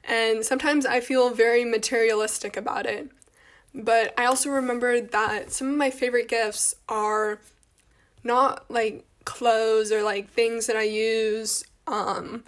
And 0.05 0.45
sometimes 0.45 0.87
I 0.87 1.01
feel 1.01 1.31
very 1.31 1.65
materialistic 1.65 2.57
about 2.57 2.87
it. 2.87 3.11
But 3.75 4.15
I 4.19 4.25
also 4.25 4.51
remember 4.51 5.01
that 5.01 5.53
some 5.53 5.71
of 5.71 5.77
my 5.77 5.91
favorite 5.91 6.29
gifts 6.29 6.75
are 6.89 7.39
not 8.25 8.71
like 8.71 9.05
clothes 9.25 9.93
or 9.93 10.03
like 10.03 10.31
things 10.31 10.67
that 10.67 10.77
I 10.77 10.83
use 10.83 11.65
um, 11.87 12.45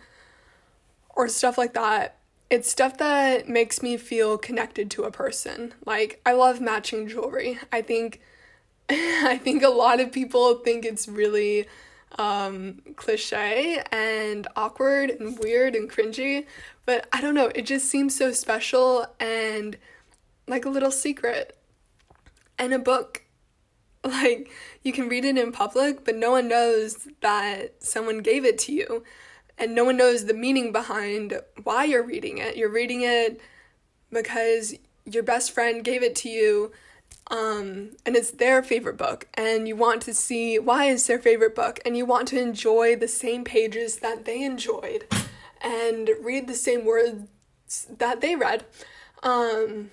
or 1.11 1.29
stuff 1.29 1.59
like 1.59 1.75
that. 1.75 2.17
It's 2.49 2.71
stuff 2.71 2.99
that 2.99 3.49
makes 3.49 3.83
me 3.83 3.97
feel 3.97 4.39
connected 4.39 4.91
to 4.93 5.05
a 5.05 5.11
person. 5.11 5.75
Like 5.85 6.21
I 6.27 6.33
love 6.33 6.61
matching 6.61 7.07
jewelry. 7.07 7.59
I 7.71 7.83
think 7.83 8.21
I 8.91 9.39
think 9.41 9.63
a 9.63 9.69
lot 9.69 10.01
of 10.01 10.11
people 10.11 10.57
think 10.57 10.85
it's 10.85 11.07
really 11.07 11.67
um, 12.19 12.83
cliche 12.97 13.83
and 13.93 14.49
awkward 14.57 15.11
and 15.11 15.39
weird 15.39 15.77
and 15.77 15.89
cringy, 15.89 16.47
but 16.87 17.07
I 17.13 17.21
don't 17.21 17.35
know, 17.35 17.53
it 17.55 17.67
just 17.67 17.89
seems 17.89 18.17
so 18.17 18.33
special 18.33 19.07
and 19.21 19.77
like 20.51 20.65
a 20.65 20.71
little 20.71 20.91
secret. 20.91 21.57
And 22.59 22.75
a 22.75 22.79
book, 22.79 23.23
like, 24.05 24.51
you 24.83 24.93
can 24.93 25.09
read 25.09 25.25
it 25.25 25.39
in 25.39 25.53
public, 25.53 26.05
but 26.05 26.17
no 26.17 26.33
one 26.33 26.49
knows 26.49 27.09
that 27.23 27.83
someone 27.83 28.19
gave 28.19 28.45
it 28.45 28.59
to 28.59 28.73
you. 28.73 29.05
And 29.57 29.75
no 29.75 29.85
one 29.85 29.97
knows 29.97 30.25
the 30.25 30.35
meaning 30.35 30.73
behind 30.73 31.41
why 31.63 31.85
you're 31.85 32.03
reading 32.03 32.39
it. 32.39 32.57
You're 32.57 32.71
reading 32.71 33.03
it 33.03 33.41
because 34.11 34.75
your 35.05 35.23
best 35.23 35.53
friend 35.53 35.85
gave 35.85 36.03
it 36.03 36.17
to 36.17 36.29
you 36.29 36.73
um, 37.31 37.91
and 38.05 38.17
it's 38.17 38.33
their 38.33 38.63
favorite 38.63 38.97
book 38.97 39.29
and 39.35 39.69
you 39.69 39.77
want 39.77 40.03
to 40.03 40.15
see 40.15 40.59
why 40.59 40.87
it's 40.87 41.07
their 41.07 41.19
favorite 41.19 41.55
book 41.55 41.79
and 41.85 41.97
you 41.97 42.05
want 42.05 42.29
to 42.29 42.41
enjoy 42.41 42.97
the 42.97 43.09
same 43.09 43.45
pages 43.45 43.97
that 44.01 44.25
they 44.25 44.43
enjoyed 44.43 45.07
and 45.61 46.11
read 46.21 46.49
the 46.49 46.55
same 46.55 46.85
words 46.85 47.87
that 47.99 48.21
they 48.21 48.35
read 48.35 48.65
um, 49.23 49.91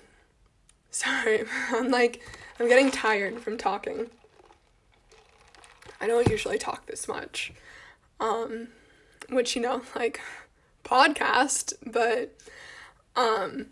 Sorry, 0.98 1.44
I'm 1.70 1.92
like, 1.92 2.20
I'm 2.58 2.66
getting 2.66 2.90
tired 2.90 3.38
from 3.38 3.56
talking. 3.56 4.10
I 6.00 6.08
don't 6.08 6.26
usually 6.26 6.58
talk 6.58 6.86
this 6.86 7.06
much. 7.06 7.52
Um, 8.18 8.66
which, 9.30 9.54
you 9.54 9.62
know, 9.62 9.82
like 9.94 10.20
podcast, 10.84 11.74
but 11.86 12.36
um, 13.14 13.66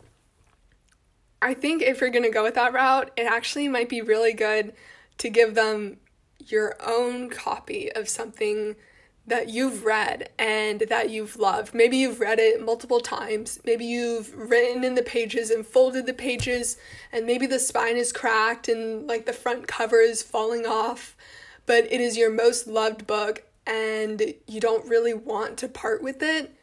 I 1.42 1.52
think 1.52 1.82
if 1.82 2.00
you're 2.00 2.10
gonna 2.10 2.30
go 2.30 2.44
with 2.44 2.54
that 2.54 2.72
route, 2.72 3.10
it 3.16 3.26
actually 3.26 3.66
might 3.66 3.88
be 3.88 4.02
really 4.02 4.32
good 4.32 4.72
to 5.18 5.28
give 5.28 5.56
them 5.56 5.96
your 6.38 6.76
own 6.80 7.28
copy 7.28 7.90
of 7.90 8.08
something 8.08 8.76
that 9.26 9.48
you've 9.48 9.84
read 9.84 10.30
and 10.38 10.80
that 10.88 11.10
you've 11.10 11.36
loved. 11.36 11.74
Maybe 11.74 11.96
you've 11.96 12.20
read 12.20 12.38
it 12.38 12.64
multiple 12.64 13.00
times. 13.00 13.58
Maybe 13.64 13.84
you've 13.84 14.32
written 14.34 14.84
in 14.84 14.94
the 14.94 15.02
pages 15.02 15.50
and 15.50 15.66
folded 15.66 16.06
the 16.06 16.14
pages, 16.14 16.76
and 17.12 17.26
maybe 17.26 17.46
the 17.46 17.58
spine 17.58 17.96
is 17.96 18.12
cracked 18.12 18.68
and 18.68 19.06
like 19.06 19.26
the 19.26 19.32
front 19.32 19.66
cover 19.66 20.00
is 20.00 20.22
falling 20.22 20.64
off, 20.64 21.16
but 21.66 21.90
it 21.92 22.00
is 22.00 22.16
your 22.16 22.30
most 22.30 22.66
loved 22.66 23.06
book 23.06 23.42
and 23.66 24.34
you 24.46 24.60
don't 24.60 24.88
really 24.88 25.14
want 25.14 25.56
to 25.58 25.68
part 25.68 26.02
with 26.02 26.22
it. 26.22 26.54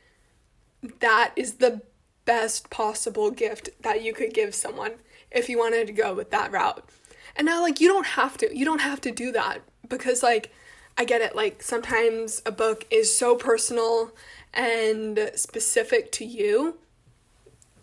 That 1.01 1.33
is 1.35 1.55
the 1.55 1.81
best 2.25 2.69
possible 2.69 3.29
gift 3.31 3.69
that 3.81 4.01
you 4.01 4.13
could 4.13 4.33
give 4.33 4.55
someone 4.55 4.93
if 5.31 5.49
you 5.49 5.57
wanted 5.57 5.87
to 5.87 5.93
go 5.93 6.13
with 6.13 6.31
that 6.31 6.51
route. 6.51 6.87
And 7.35 7.45
now, 7.45 7.61
like, 7.61 7.81
you 7.81 7.87
don't 7.87 8.05
have 8.05 8.37
to. 8.37 8.57
You 8.57 8.63
don't 8.63 8.81
have 8.81 9.01
to 9.01 9.11
do 9.11 9.31
that 9.31 9.61
because, 9.87 10.21
like, 10.21 10.51
I 10.97 11.05
get 11.05 11.21
it. 11.21 11.35
Like, 11.35 11.63
sometimes 11.63 12.41
a 12.45 12.51
book 12.51 12.85
is 12.91 13.17
so 13.17 13.35
personal 13.35 14.11
and 14.53 15.31
specific 15.35 16.11
to 16.13 16.25
you. 16.25 16.77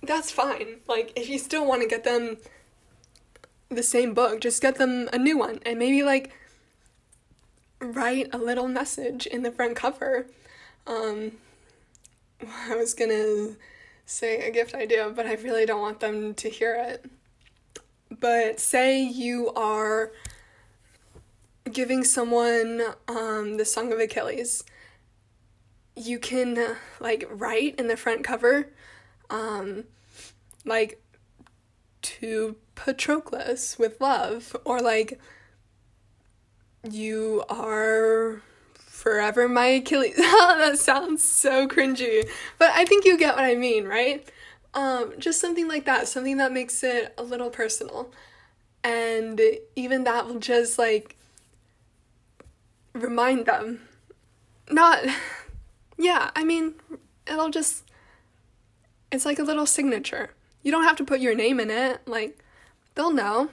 That's 0.02 0.31
fine. 0.31 0.81
Like, 0.87 1.12
if 1.17 1.29
you 1.29 1.38
still 1.38 1.67
want 1.67 1.83
to 1.83 1.88
get 1.88 2.05
them 2.05 2.38
the 3.69 3.83
same 3.83 4.14
book, 4.14 4.40
just 4.40 4.62
get 4.62 4.76
them 4.76 5.09
a 5.12 5.19
new 5.19 5.37
one 5.37 5.61
and 5.67 5.79
maybe, 5.79 6.02
like, 6.02 6.33
write 7.81 8.29
a 8.33 8.38
little 8.38 8.69
message 8.69 9.26
in 9.26 9.43
the 9.43 9.50
front 9.50 9.76
cover. 9.76 10.26
Um, 10.87 11.33
I 12.69 12.76
was 12.76 12.95
gonna 12.95 13.57
say 14.07 14.47
a 14.47 14.50
gift 14.50 14.75
idea, 14.75 15.11
but 15.11 15.26
I 15.26 15.35
really 15.35 15.67
don't 15.67 15.81
want 15.81 16.00
them 16.00 16.35
to 16.35 16.49
hear 16.49 16.75
it. 16.75 17.05
But 18.19 18.61
say 18.61 19.02
you 19.02 19.50
are 19.55 20.12
giving 21.72 22.04
someone 22.04 22.82
um, 23.08 23.56
the 23.56 23.64
Song 23.64 23.92
of 23.92 23.98
Achilles, 23.98 24.64
you 25.96 26.18
can 26.18 26.58
uh, 26.58 26.74
like 27.00 27.24
write 27.30 27.76
in 27.78 27.88
the 27.88 27.96
front 27.96 28.24
cover, 28.24 28.68
um, 29.28 29.84
like 30.64 31.02
to 32.02 32.56
Patroclus 32.74 33.78
with 33.78 34.00
love, 34.00 34.56
or 34.64 34.80
like 34.80 35.20
you 36.88 37.44
are 37.48 38.42
forever 38.74 39.48
my 39.48 39.66
Achilles. 39.66 40.16
that 40.16 40.78
sounds 40.78 41.22
so 41.24 41.68
cringy, 41.68 42.28
but 42.58 42.70
I 42.70 42.84
think 42.84 43.04
you 43.04 43.18
get 43.18 43.36
what 43.36 43.44
I 43.44 43.54
mean, 43.54 43.86
right? 43.86 44.28
Um, 44.72 45.14
just 45.18 45.40
something 45.40 45.68
like 45.68 45.84
that, 45.86 46.08
something 46.08 46.36
that 46.36 46.52
makes 46.52 46.82
it 46.82 47.12
a 47.18 47.22
little 47.22 47.50
personal. 47.50 48.12
And 48.82 49.40
even 49.76 50.04
that 50.04 50.26
will 50.26 50.38
just 50.38 50.78
like 50.78 51.16
remind 52.94 53.47
them. 53.47 53.80
Not, 54.70 55.04
yeah, 55.99 56.30
I 56.35 56.44
mean, 56.44 56.75
it'll 57.26 57.50
just, 57.50 57.85
it's 59.11 59.25
like 59.25 59.38
a 59.38 59.44
little 59.44 59.66
signature. 59.66 60.30
You 60.62 60.70
don't 60.70 60.85
have 60.85 60.96
to 60.96 61.05
put 61.05 61.20
your 61.20 61.35
name 61.35 61.59
in 61.59 61.70
it, 61.70 62.00
like, 62.07 62.44
they'll 62.94 63.12
know. 63.12 63.50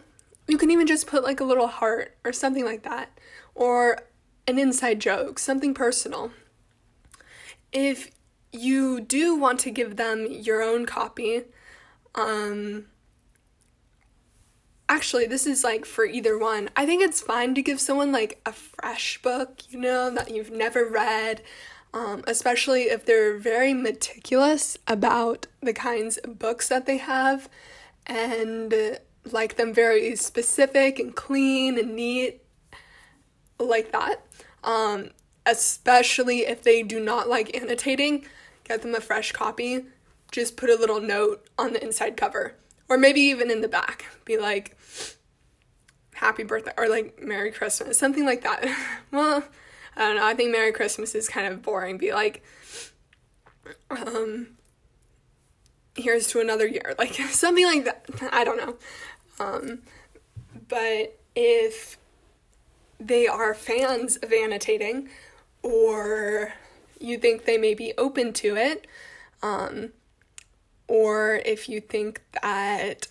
You 0.47 0.57
can 0.57 0.71
even 0.71 0.87
just 0.87 1.07
put 1.07 1.23
like 1.23 1.39
a 1.39 1.45
little 1.45 1.67
heart 1.67 2.15
or 2.23 2.31
something 2.31 2.63
like 2.65 2.83
that, 2.83 3.17
or 3.55 3.99
an 4.47 4.57
inside 4.57 4.99
joke, 4.99 5.39
something 5.39 5.73
personal. 5.73 6.31
If 7.71 8.11
you 8.51 9.01
do 9.01 9.35
want 9.35 9.59
to 9.61 9.71
give 9.71 9.97
them 9.97 10.27
your 10.29 10.61
own 10.61 10.85
copy, 10.85 11.43
um, 12.15 12.85
actually, 14.89 15.27
this 15.27 15.45
is 15.45 15.63
like 15.63 15.85
for 15.85 16.05
either 16.05 16.37
one. 16.37 16.69
I 16.75 16.85
think 16.85 17.01
it's 17.03 17.21
fine 17.21 17.55
to 17.55 17.61
give 17.61 17.79
someone 17.79 18.11
like 18.11 18.41
a 18.45 18.53
fresh 18.53 19.21
book, 19.21 19.61
you 19.69 19.79
know, 19.79 20.09
that 20.11 20.33
you've 20.33 20.51
never 20.51 20.85
read, 20.85 21.41
um, 21.93 22.23
especially 22.27 22.83
if 22.83 23.05
they're 23.05 23.37
very 23.37 23.73
meticulous 23.73 24.77
about 24.87 25.47
the 25.61 25.73
kinds 25.73 26.17
of 26.17 26.39
books 26.39 26.69
that 26.69 26.85
they 26.85 26.97
have 26.97 27.49
and 28.05 28.99
like 29.31 29.57
them 29.57 29.73
very 29.73 30.15
specific 30.15 30.99
and 30.99 31.15
clean 31.15 31.77
and 31.77 31.95
neat, 31.95 32.41
like 33.59 33.91
that. 33.91 34.25
Um, 34.63 35.11
especially 35.45 36.39
if 36.39 36.63
they 36.63 36.83
do 36.83 36.99
not 36.99 37.29
like 37.29 37.55
annotating, 37.55 38.25
get 38.63 38.81
them 38.81 38.95
a 38.95 39.01
fresh 39.01 39.31
copy. 39.31 39.85
Just 40.31 40.57
put 40.57 40.69
a 40.69 40.75
little 40.75 40.99
note 40.99 41.47
on 41.57 41.71
the 41.71 41.81
inside 41.81 42.17
cover, 42.17 42.55
or 42.89 42.97
maybe 42.97 43.21
even 43.21 43.51
in 43.51 43.61
the 43.61 43.67
back. 43.67 44.05
Be 44.25 44.37
like, 44.37 44.77
happy 46.13 46.43
birthday, 46.43 46.73
or 46.77 46.89
like 46.89 47.21
Merry 47.21 47.51
Christmas, 47.51 47.97
something 47.97 48.25
like 48.25 48.41
that. 48.43 48.65
well, 49.11 49.43
I 49.95 50.01
don't 50.01 50.15
know. 50.17 50.25
I 50.25 50.33
think 50.33 50.51
Merry 50.51 50.71
Christmas 50.71 51.15
is 51.15 51.29
kind 51.29 51.47
of 51.47 51.61
boring. 51.61 51.97
Be 51.97 52.13
like, 52.13 52.43
um, 53.89 54.47
here's 55.95 56.27
to 56.29 56.39
another 56.39 56.67
year, 56.67 56.95
like 56.99 57.13
something 57.13 57.65
like 57.65 57.85
that. 57.85 58.05
I 58.31 58.43
don't 58.43 58.57
know. 58.57 58.75
Um, 59.39 59.79
but 60.67 61.19
if 61.35 61.97
they 62.99 63.27
are 63.27 63.53
fans 63.53 64.17
of 64.17 64.33
annotating 64.33 65.09
or 65.61 66.53
you 66.99 67.17
think 67.17 67.45
they 67.45 67.57
may 67.57 67.73
be 67.75 67.93
open 67.97 68.33
to 68.33 68.55
it, 68.55 68.87
um, 69.43 69.91
or 70.87 71.41
if 71.45 71.67
you 71.69 71.81
think 71.81 72.21
that 72.41 73.07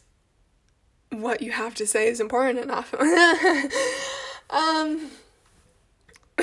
what 1.10 1.42
you 1.42 1.52
have 1.52 1.74
to 1.76 1.86
say 1.86 2.08
is 2.08 2.20
important 2.20 2.58
enough. 2.58 2.94
um, 4.50 5.10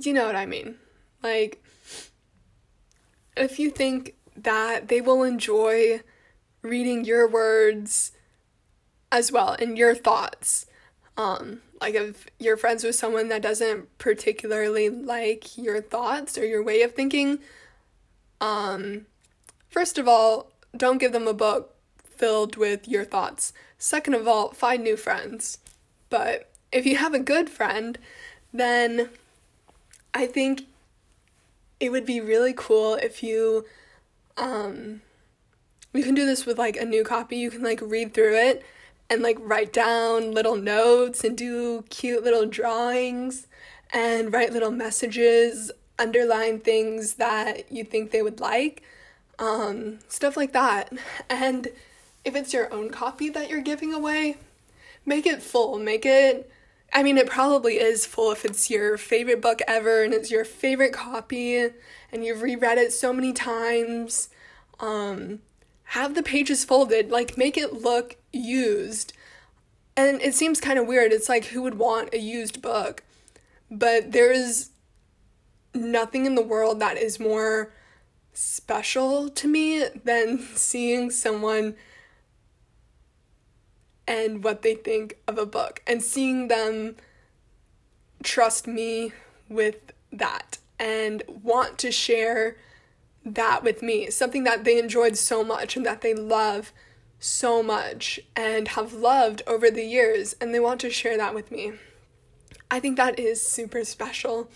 you 0.00 0.12
know 0.12 0.26
what 0.26 0.36
I 0.36 0.46
mean? 0.46 0.76
Like, 1.22 1.62
if 3.36 3.58
you 3.58 3.70
think 3.70 4.14
that 4.36 4.88
they 4.88 5.00
will 5.00 5.22
enjoy 5.22 6.00
reading 6.62 7.04
your 7.04 7.28
words 7.28 8.12
as 9.10 9.32
well 9.32 9.56
and 9.58 9.76
your 9.76 9.94
thoughts. 9.94 10.66
Um, 11.16 11.60
like 11.80 11.94
if 11.94 12.26
you're 12.38 12.56
friends 12.56 12.84
with 12.84 12.94
someone 12.94 13.28
that 13.28 13.42
doesn't 13.42 13.98
particularly 13.98 14.88
like 14.88 15.58
your 15.58 15.80
thoughts 15.80 16.38
or 16.38 16.46
your 16.46 16.62
way 16.62 16.82
of 16.82 16.94
thinking, 16.94 17.40
um, 18.40 19.06
first 19.68 19.98
of 19.98 20.08
all, 20.08 20.50
don't 20.76 20.98
give 20.98 21.12
them 21.12 21.26
a 21.26 21.34
book 21.34 21.74
filled 22.02 22.56
with 22.56 22.86
your 22.88 23.04
thoughts. 23.04 23.52
Second 23.78 24.14
of 24.14 24.28
all, 24.28 24.50
find 24.50 24.82
new 24.82 24.96
friends. 24.96 25.58
But 26.10 26.50
if 26.72 26.86
you 26.86 26.96
have 26.96 27.14
a 27.14 27.18
good 27.18 27.48
friend, 27.48 27.98
then 28.52 29.10
I 30.12 30.26
think 30.26 30.62
it 31.78 31.90
would 31.90 32.04
be 32.04 32.20
really 32.20 32.52
cool 32.54 32.94
if 32.94 33.22
you 33.22 33.64
um 34.36 35.00
you 35.92 36.04
can 36.04 36.14
do 36.14 36.26
this 36.26 36.46
with 36.46 36.58
like 36.58 36.76
a 36.76 36.84
new 36.84 37.02
copy. 37.02 37.36
You 37.36 37.50
can 37.50 37.62
like 37.62 37.80
read 37.82 38.14
through 38.14 38.36
it 38.36 38.64
and 39.08 39.22
like 39.22 39.38
write 39.40 39.72
down 39.72 40.32
little 40.32 40.56
notes 40.56 41.24
and 41.24 41.36
do 41.36 41.82
cute 41.90 42.22
little 42.22 42.46
drawings 42.46 43.48
and 43.92 44.32
write 44.32 44.52
little 44.52 44.70
messages, 44.70 45.72
underline 46.00 46.60
things 46.60 47.14
that 47.14 47.70
you 47.70 47.84
think 47.84 48.10
they 48.10 48.22
would 48.22 48.40
like, 48.40 48.82
um, 49.38 49.98
stuff 50.08 50.36
like 50.36 50.52
that. 50.52 50.92
And 51.28 51.68
if 52.24 52.34
it's 52.34 52.52
your 52.52 52.72
own 52.72 52.90
copy 52.90 53.28
that 53.28 53.50
you're 53.50 53.60
giving 53.60 53.92
away, 53.92 54.36
make 55.04 55.26
it 55.26 55.42
full. 55.42 55.78
Make 55.78 56.06
it, 56.06 56.50
I 56.92 57.02
mean, 57.02 57.18
it 57.18 57.28
probably 57.28 57.74
is 57.74 58.06
full 58.06 58.32
if 58.32 58.44
it's 58.44 58.70
your 58.70 58.96
favorite 58.96 59.40
book 59.40 59.60
ever 59.68 60.02
and 60.02 60.12
it's 60.12 60.30
your 60.30 60.44
favorite 60.44 60.92
copy 60.92 61.56
and 62.12 62.24
you've 62.24 62.42
reread 62.42 62.78
it 62.78 62.92
so 62.92 63.12
many 63.12 63.32
times. 63.32 64.28
Um, 64.80 65.40
have 65.84 66.14
the 66.14 66.22
pages 66.22 66.64
folded, 66.64 67.10
like 67.10 67.36
make 67.36 67.56
it 67.56 67.82
look 67.82 68.16
used. 68.32 69.12
And 69.96 70.22
it 70.22 70.34
seems 70.34 70.60
kind 70.60 70.78
of 70.78 70.86
weird. 70.86 71.12
It's 71.12 71.28
like 71.28 71.46
who 71.46 71.62
would 71.62 71.78
want 71.78 72.14
a 72.14 72.18
used 72.18 72.62
book? 72.62 73.02
But 73.70 74.12
there's 74.12 74.69
nothing 75.74 76.26
in 76.26 76.34
the 76.34 76.42
world 76.42 76.80
that 76.80 76.96
is 76.96 77.20
more 77.20 77.72
special 78.32 79.28
to 79.28 79.48
me 79.48 79.84
than 80.04 80.38
seeing 80.54 81.10
someone 81.10 81.76
and 84.06 84.42
what 84.42 84.62
they 84.62 84.74
think 84.74 85.18
of 85.28 85.38
a 85.38 85.46
book 85.46 85.82
and 85.86 86.02
seeing 86.02 86.48
them 86.48 86.96
trust 88.22 88.66
me 88.66 89.12
with 89.48 89.92
that 90.12 90.58
and 90.78 91.22
want 91.28 91.78
to 91.78 91.92
share 91.92 92.56
that 93.24 93.62
with 93.62 93.82
me, 93.82 94.10
something 94.10 94.44
that 94.44 94.64
they 94.64 94.78
enjoyed 94.78 95.16
so 95.16 95.44
much 95.44 95.76
and 95.76 95.84
that 95.84 96.00
they 96.00 96.14
love 96.14 96.72
so 97.18 97.62
much 97.62 98.18
and 98.34 98.68
have 98.68 98.94
loved 98.94 99.42
over 99.46 99.70
the 99.70 99.84
years, 99.84 100.34
and 100.40 100.54
they 100.54 100.60
want 100.60 100.80
to 100.80 100.90
share 100.90 101.18
that 101.18 101.34
with 101.34 101.52
me. 101.52 101.72
I 102.70 102.80
think 102.80 102.96
that 102.96 103.18
is 103.18 103.46
super 103.46 103.84
special. 103.84 104.50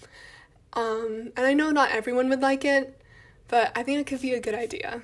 Um, 0.74 1.32
and 1.36 1.46
I 1.46 1.54
know 1.54 1.70
not 1.70 1.92
everyone 1.92 2.28
would 2.28 2.42
like 2.42 2.64
it, 2.64 3.00
but 3.48 3.72
I 3.76 3.82
think 3.82 4.00
it 4.00 4.06
could 4.06 4.20
be 4.20 4.34
a 4.34 4.40
good 4.40 4.54
idea. 4.54 5.02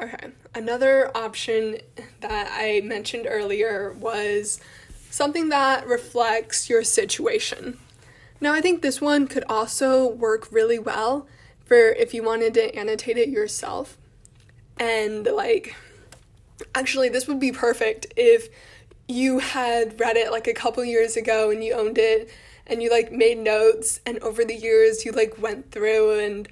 Okay, 0.00 0.30
another 0.54 1.16
option 1.16 1.78
that 2.20 2.48
I 2.50 2.80
mentioned 2.84 3.26
earlier 3.28 3.92
was 3.92 4.60
something 5.10 5.48
that 5.50 5.86
reflects 5.86 6.68
your 6.68 6.82
situation. 6.82 7.78
Now, 8.40 8.52
I 8.52 8.60
think 8.60 8.82
this 8.82 9.00
one 9.00 9.28
could 9.28 9.44
also 9.48 10.08
work 10.08 10.50
really 10.50 10.78
well 10.78 11.26
for 11.64 11.76
if 11.76 12.12
you 12.12 12.22
wanted 12.22 12.54
to 12.54 12.74
annotate 12.74 13.16
it 13.16 13.28
yourself. 13.28 13.96
And, 14.78 15.24
like, 15.26 15.76
actually, 16.74 17.08
this 17.08 17.28
would 17.28 17.38
be 17.38 17.52
perfect 17.52 18.12
if 18.16 18.48
you 19.06 19.38
had 19.38 19.98
read 20.00 20.16
it 20.16 20.32
like 20.32 20.46
a 20.46 20.54
couple 20.54 20.84
years 20.84 21.16
ago 21.16 21.50
and 21.50 21.62
you 21.62 21.74
owned 21.74 21.98
it 21.98 22.28
and 22.66 22.82
you 22.82 22.90
like 22.90 23.12
made 23.12 23.38
notes 23.38 24.00
and 24.06 24.18
over 24.20 24.44
the 24.44 24.54
years 24.54 25.04
you 25.04 25.12
like 25.12 25.38
went 25.38 25.70
through 25.70 26.18
and 26.18 26.48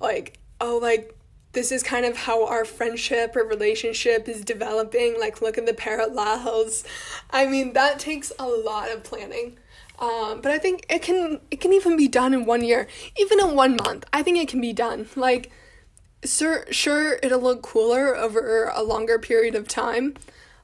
like 0.00 0.38
oh 0.60 0.78
like 0.80 1.16
this 1.56 1.72
is 1.72 1.82
kind 1.82 2.04
of 2.04 2.18
how 2.18 2.46
our 2.46 2.66
friendship 2.66 3.34
or 3.34 3.42
relationship 3.42 4.28
is 4.28 4.44
developing. 4.44 5.18
Like 5.18 5.40
look 5.40 5.56
at 5.56 5.64
the 5.64 5.72
parallels 5.72 6.84
i 7.30 7.46
mean 7.46 7.72
that 7.72 7.98
takes 7.98 8.30
a 8.38 8.46
lot 8.46 8.90
of 8.90 9.02
planning. 9.02 9.58
Um, 9.98 10.42
but 10.42 10.52
i 10.52 10.58
think 10.58 10.84
it 10.90 11.02
can 11.02 11.40
it 11.50 11.60
can 11.60 11.72
even 11.72 11.96
be 11.96 12.08
done 12.08 12.34
in 12.34 12.44
one 12.44 12.62
year. 12.62 12.86
Even 13.18 13.40
in 13.40 13.54
one 13.54 13.76
month 13.76 14.04
i 14.12 14.22
think 14.22 14.38
it 14.38 14.48
can 14.48 14.60
be 14.60 14.72
done. 14.72 15.08
Like 15.16 15.50
sure 16.24 16.70
sure 16.70 17.18
it'll 17.22 17.40
look 17.40 17.62
cooler 17.62 18.14
over 18.14 18.70
a 18.74 18.82
longer 18.82 19.18
period 19.18 19.54
of 19.54 19.66
time. 19.66 20.14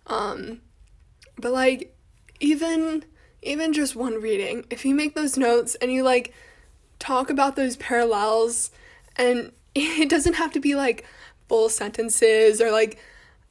Um, 0.07 0.61
but 1.39 1.53
like 1.53 1.97
even 2.41 3.05
even 3.43 3.73
just 3.73 3.97
one 3.97 4.21
reading, 4.21 4.65
if 4.71 4.85
you 4.85 4.95
make 4.95 5.15
those 5.15 5.37
notes 5.37 5.75
and 5.77 5.93
you 5.93 6.03
like 6.03 6.33
talk 6.99 7.31
about 7.31 7.57
those 7.57 7.77
parallels 7.77 8.71
and 9.17 9.53
it 9.75 10.09
doesn't 10.09 10.35
have 10.35 10.53
to 10.53 10.61
be 10.61 10.75
like 10.75 11.05
full 11.49 11.69
sentences 11.69 12.61
or 12.61 12.71
like 12.71 12.99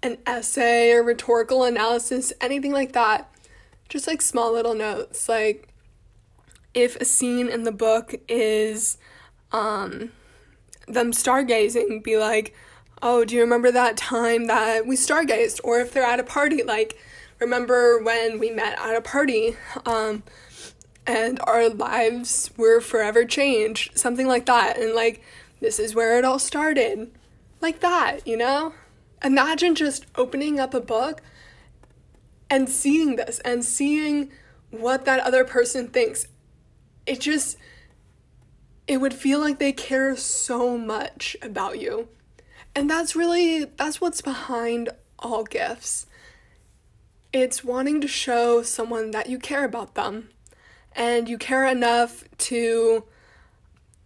an 0.04 0.18
essay 0.26 0.92
or 0.92 1.04
rhetorical 1.04 1.64
analysis, 1.64 2.34
anything 2.42 2.72
like 2.72 2.94
that. 2.94 3.30
Just 3.90 4.08
like 4.08 4.22
small 4.22 4.54
little 4.54 4.74
notes. 4.74 5.28
Like 5.28 5.68
if 6.74 6.96
a 6.96 7.06
scene 7.06 7.50
in 7.50 7.64
the 7.64 7.72
book 7.72 8.16
is 8.28 8.98
um 9.52 10.12
them 10.88 11.12
stargazing, 11.12 12.04
be 12.04 12.18
like, 12.18 12.56
"Oh, 13.02 13.26
do 13.26 13.36
you 13.36 13.42
remember 13.42 13.72
that 13.72 13.98
time 13.98 14.48
that 14.48 14.88
we 14.88 14.96
stargazed?" 14.96 15.60
Or 15.64 15.80
if 15.80 15.92
they're 15.92 16.04
at 16.04 16.20
a 16.20 16.24
party 16.24 16.64
like 16.64 16.98
remember 17.42 18.02
when 18.02 18.40
we 18.40 18.52
met 18.52 18.80
at 18.80 18.96
a 18.96 19.02
party 19.02 19.58
um, 19.86 20.24
and 21.06 21.40
our 21.44 21.70
lives 21.70 22.52
were 22.56 22.80
forever 22.80 23.26
changed, 23.26 23.98
something 23.98 24.28
like 24.28 24.46
that. 24.46 24.78
And 24.78 24.94
like, 24.94 25.24
this 25.60 25.80
is 25.80 25.96
where 25.96 26.18
it 26.18 26.24
all 26.24 26.40
started. 26.40 27.12
Like 27.60 27.80
that, 27.82 28.26
you 28.26 28.38
know? 28.38 28.74
Imagine 29.24 29.76
just 29.76 30.06
opening 30.16 30.60
up 30.60 30.74
a 30.74 30.80
book 30.80 31.22
and 32.50 32.70
seeing 32.70 33.16
this 33.16 33.40
and 33.40 33.66
seeing 33.66 34.32
what 34.70 35.06
that 35.06 35.20
other 35.20 35.44
person 35.44 35.88
thinks. 35.88 36.28
It 37.06 37.20
just, 37.20 37.58
it 38.88 38.98
would 38.98 39.14
feel 39.14 39.40
like 39.40 39.60
they 39.60 39.74
care 39.74 40.16
so 40.16 40.78
much 40.78 41.36
about 41.42 41.80
you. 41.80 42.08
And 42.76 42.90
that's 42.90 43.16
really, 43.16 43.66
that's 43.66 44.00
what's 44.00 44.22
behind 44.22 44.90
all 45.20 45.44
gifts. 45.44 46.06
It's 47.34 47.64
wanting 47.64 48.02
to 48.02 48.08
show 48.10 48.62
someone 48.62 49.12
that 49.12 49.30
you 49.30 49.40
care 49.40 49.64
about 49.64 49.96
them 49.96 50.30
and 50.94 51.30
you 51.30 51.38
care 51.38 51.66
enough 51.66 52.26
to 52.38 53.06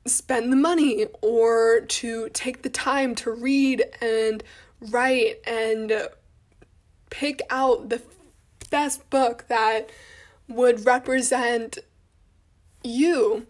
spend 0.05 0.51
the 0.51 0.57
money 0.57 1.07
or 1.21 1.81
to 1.81 2.29
take 2.29 2.61
the 2.61 2.69
time 2.69 3.15
to 3.15 3.31
read 3.31 3.83
and 3.99 4.43
write 4.79 5.38
and 5.47 6.07
pick 7.09 7.41
out 7.49 7.89
the 7.89 8.03
best 8.69 9.09
book 9.09 9.45
that 9.47 9.89
would 10.47 10.85
represent 10.85 11.79
you 12.83 13.47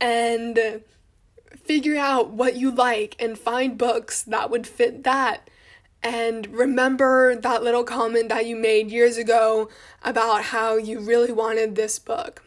and 0.00 0.82
figure 1.64 1.96
out 1.96 2.30
what 2.30 2.54
you 2.54 2.70
like 2.70 3.16
and 3.18 3.36
find 3.36 3.76
books 3.76 4.22
that 4.22 4.50
would 4.50 4.66
fit 4.66 5.02
that 5.02 5.48
and 6.02 6.46
remember 6.48 7.36
that 7.36 7.62
little 7.62 7.84
comment 7.84 8.28
that 8.28 8.46
you 8.46 8.56
made 8.56 8.90
years 8.90 9.16
ago 9.16 9.68
about 10.02 10.44
how 10.44 10.76
you 10.76 10.98
really 10.98 11.32
wanted 11.32 11.76
this 11.76 11.98
book. 11.98 12.42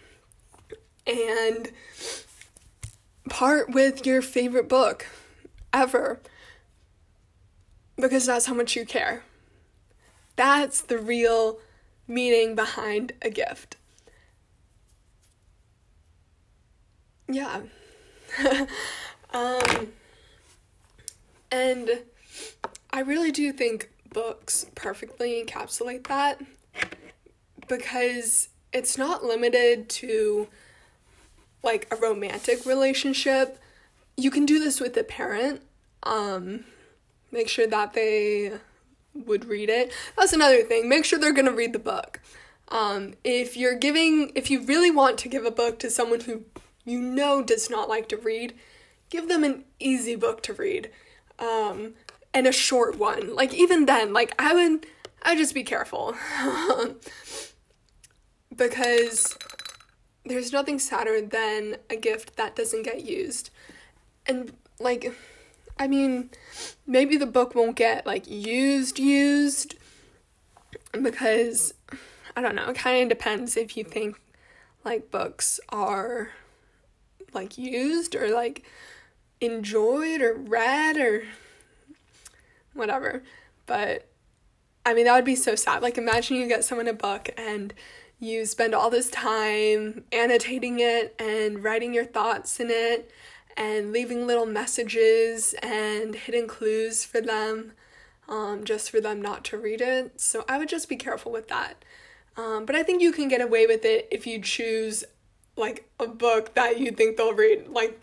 And 1.07 1.71
part 3.29 3.69
with 3.69 4.05
your 4.05 4.21
favorite 4.21 4.67
book 4.67 5.07
ever 5.73 6.19
because 7.95 8.25
that's 8.25 8.45
how 8.45 8.53
much 8.53 8.75
you 8.75 8.85
care. 8.85 9.23
That's 10.35 10.81
the 10.81 10.97
real 10.97 11.59
meaning 12.07 12.55
behind 12.55 13.13
a 13.21 13.29
gift. 13.29 13.77
Yeah. 17.27 17.61
um, 19.33 19.87
and 21.51 21.89
I 22.95 23.01
really 23.01 23.33
do 23.33 23.51
think 23.51 23.89
books 24.13 24.67
perfectly 24.73 25.43
encapsulate 25.43 26.07
that 26.07 26.41
because 27.67 28.47
it's 28.71 28.97
not 28.97 29.25
limited 29.25 29.89
to 29.89 30.47
like 31.61 31.89
a 31.91 31.97
romantic 31.97 32.65
relationship. 32.65 33.59
You 34.15 34.31
can 34.31 34.45
do 34.45 34.59
this 34.59 34.79
with 34.79 34.95
a 34.95 35.03
parent. 35.03 35.61
Um, 36.03 36.63
make 37.33 37.49
sure 37.49 37.67
that 37.67 37.95
they 37.95 38.53
would 39.13 39.43
read 39.43 39.69
it. 39.69 39.91
That's 40.17 40.31
another 40.31 40.63
thing. 40.63 40.87
Make 40.87 41.03
sure 41.03 41.19
they're 41.19 41.33
going 41.33 41.47
to 41.47 41.51
read 41.51 41.73
the 41.73 41.79
book. 41.79 42.21
Um, 42.69 43.15
if 43.25 43.57
you're 43.57 43.75
giving, 43.75 44.31
if 44.35 44.49
you 44.49 44.63
really 44.63 44.89
want 44.89 45.17
to 45.17 45.27
give 45.27 45.43
a 45.43 45.51
book 45.51 45.79
to 45.79 45.89
someone 45.89 46.21
who 46.21 46.43
you 46.85 47.01
know 47.01 47.43
does 47.43 47.69
not 47.69 47.89
like 47.89 48.07
to 48.07 48.15
read, 48.15 48.53
give 49.09 49.27
them 49.27 49.43
an 49.43 49.65
easy 49.79 50.15
book 50.15 50.41
to 50.43 50.53
read. 50.53 50.91
Um, 51.39 51.95
and 52.35 52.45
a 52.45 52.51
short 52.51 52.99
one. 52.99 53.33
Like 53.33 53.53
even 53.53 53.85
then, 53.85 54.13
like 54.13 54.35
I 54.37 54.53
would 54.53 54.85
I 55.23 55.31
would 55.31 55.39
just 55.39 55.55
be 55.55 55.63
careful. 55.63 56.15
because 58.55 59.35
there's 60.25 60.51
nothing 60.51 60.77
sadder 60.77 61.21
than 61.21 61.77
a 61.89 61.95
gift 61.95 62.35
that 62.35 62.55
doesn't 62.55 62.83
get 62.83 63.05
used. 63.05 63.49
And 64.27 64.53
like 64.79 65.15
I 65.79 65.87
mean, 65.87 66.29
maybe 66.85 67.17
the 67.17 67.25
book 67.25 67.55
won't 67.55 67.77
get 67.77 68.05
like 68.05 68.29
used 68.29 68.99
used 68.99 69.75
because 70.91 71.73
I 72.35 72.41
don't 72.41 72.55
know, 72.55 72.69
it 72.69 72.75
kind 72.75 73.03
of 73.03 73.17
depends 73.17 73.55
if 73.55 73.77
you 73.77 73.85
think 73.85 74.19
like 74.83 75.09
books 75.09 75.59
are 75.69 76.31
like 77.33 77.57
used 77.57 78.13
or 78.13 78.29
like 78.29 78.63
enjoyed 79.39 80.21
or 80.21 80.33
read 80.33 80.97
or 80.97 81.23
whatever. 82.75 83.23
But 83.65 84.07
I 84.85 84.93
mean, 84.93 85.05
that 85.05 85.15
would 85.15 85.25
be 85.25 85.35
so 85.35 85.55
sad. 85.55 85.81
Like, 85.81 85.97
imagine 85.97 86.37
you 86.37 86.47
get 86.47 86.63
someone 86.63 86.87
a 86.87 86.93
book 86.93 87.29
and 87.37 87.73
you 88.19 88.45
spend 88.45 88.75
all 88.75 88.89
this 88.89 89.09
time 89.09 90.03
annotating 90.11 90.79
it 90.79 91.15
and 91.19 91.63
writing 91.63 91.93
your 91.93 92.05
thoughts 92.05 92.59
in 92.59 92.69
it 92.69 93.09
and 93.57 93.91
leaving 93.91 94.27
little 94.27 94.45
messages 94.45 95.55
and 95.63 96.13
hidden 96.13 96.47
clues 96.47 97.03
for 97.03 97.19
them 97.19 97.73
um, 98.27 98.63
just 98.63 98.91
for 98.91 99.01
them 99.01 99.21
not 99.21 99.43
to 99.45 99.57
read 99.57 99.81
it. 99.81 100.19
So 100.19 100.45
I 100.47 100.57
would 100.57 100.69
just 100.69 100.89
be 100.89 100.95
careful 100.95 101.31
with 101.31 101.47
that. 101.47 101.83
Um, 102.37 102.65
but 102.65 102.75
I 102.75 102.83
think 102.83 103.01
you 103.01 103.11
can 103.11 103.27
get 103.27 103.41
away 103.41 103.65
with 103.65 103.85
it 103.85 104.07
if 104.11 104.27
you 104.27 104.41
choose 104.41 105.03
like 105.55 105.89
a 105.99 106.07
book 106.07 106.53
that 106.55 106.79
you 106.79 106.91
think 106.91 107.17
they'll 107.17 107.33
read, 107.33 107.67
like 107.69 108.01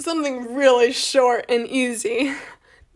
something 0.00 0.54
really 0.54 0.92
short 0.92 1.46
and 1.48 1.66
easy. 1.66 2.34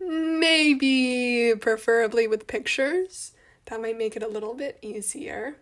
Maybe 0.05 1.53
preferably 1.59 2.27
with 2.27 2.47
pictures. 2.47 3.33
That 3.65 3.81
might 3.81 3.97
make 3.97 4.15
it 4.15 4.23
a 4.23 4.27
little 4.27 4.53
bit 4.53 4.77
easier. 4.81 5.55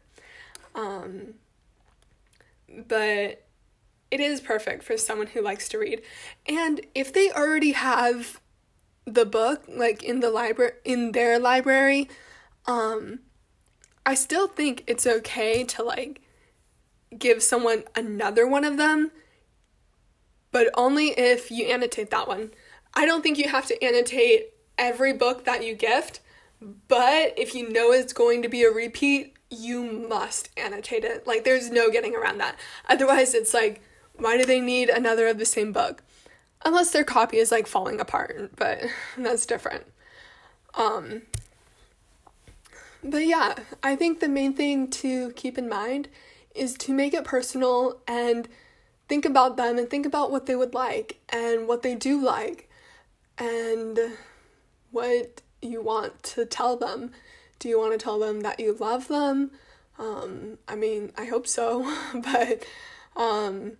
Um, 0.75 1.35
but 2.87 3.43
it 4.11 4.19
is 4.19 4.41
perfect 4.41 4.83
for 4.83 4.97
someone 4.97 5.27
who 5.27 5.41
likes 5.41 5.67
to 5.69 5.79
read. 5.79 6.01
And 6.47 6.81
if 6.93 7.13
they 7.13 7.31
already 7.31 7.71
have 7.71 8.39
the 9.05 9.25
book 9.25 9.63
like 9.67 10.03
in 10.03 10.19
the 10.19 10.29
library 10.29 10.73
in 10.85 11.11
their 11.11 11.39
library, 11.39 12.09
um 12.65 13.19
I 14.05 14.15
still 14.15 14.47
think 14.47 14.83
it's 14.85 15.07
okay 15.07 15.63
to 15.63 15.83
like 15.83 16.21
give 17.17 17.41
someone 17.41 17.83
another 17.95 18.47
one 18.47 18.65
of 18.65 18.77
them, 18.77 19.11
but 20.51 20.69
only 20.75 21.07
if 21.07 21.49
you 21.51 21.65
annotate 21.65 22.11
that 22.11 22.27
one. 22.27 22.51
I 22.95 23.05
don't 23.05 23.21
think 23.21 23.37
you 23.37 23.49
have 23.49 23.65
to 23.67 23.83
annotate 23.83 24.53
every 24.77 25.13
book 25.13 25.45
that 25.45 25.65
you 25.65 25.75
gift, 25.75 26.19
but 26.87 27.33
if 27.37 27.55
you 27.55 27.69
know 27.69 27.91
it's 27.91 28.13
going 28.13 28.41
to 28.43 28.49
be 28.49 28.63
a 28.63 28.71
repeat, 28.71 29.33
you 29.49 29.83
must 29.83 30.49
annotate 30.57 31.03
it. 31.03 31.27
Like, 31.27 31.43
there's 31.43 31.69
no 31.69 31.89
getting 31.89 32.15
around 32.15 32.39
that. 32.39 32.55
Otherwise, 32.87 33.33
it's 33.33 33.53
like, 33.53 33.81
why 34.15 34.37
do 34.37 34.45
they 34.45 34.61
need 34.61 34.89
another 34.89 35.27
of 35.27 35.39
the 35.39 35.45
same 35.45 35.71
book? 35.71 36.03
Unless 36.65 36.91
their 36.91 37.03
copy 37.03 37.37
is 37.37 37.51
like 37.51 37.67
falling 37.67 37.99
apart, 37.99 38.51
but 38.55 38.81
that's 39.17 39.45
different. 39.45 39.85
Um, 40.75 41.23
but 43.03 43.25
yeah, 43.25 43.55
I 43.81 43.95
think 43.95 44.19
the 44.19 44.29
main 44.29 44.53
thing 44.53 44.89
to 44.91 45.31
keep 45.31 45.57
in 45.57 45.67
mind 45.67 46.07
is 46.55 46.75
to 46.75 46.93
make 46.93 47.13
it 47.13 47.23
personal 47.23 47.99
and 48.07 48.47
think 49.09 49.25
about 49.25 49.57
them 49.57 49.77
and 49.77 49.89
think 49.89 50.05
about 50.05 50.31
what 50.31 50.45
they 50.45 50.55
would 50.55 50.73
like 50.73 51.19
and 51.29 51.67
what 51.67 51.81
they 51.81 51.95
do 51.95 52.23
like 52.23 52.69
and 53.37 53.99
what 54.91 55.41
you 55.61 55.81
want 55.81 56.21
to 56.23 56.45
tell 56.45 56.77
them. 56.77 57.11
Do 57.59 57.69
you 57.69 57.79
want 57.79 57.93
to 57.93 57.97
tell 57.97 58.19
them 58.19 58.41
that 58.41 58.59
you 58.59 58.73
love 58.73 59.07
them? 59.07 59.51
Um, 59.97 60.57
I 60.67 60.75
mean, 60.75 61.11
I 61.17 61.25
hope 61.25 61.47
so, 61.47 61.91
but 62.13 62.65
um, 63.15 63.73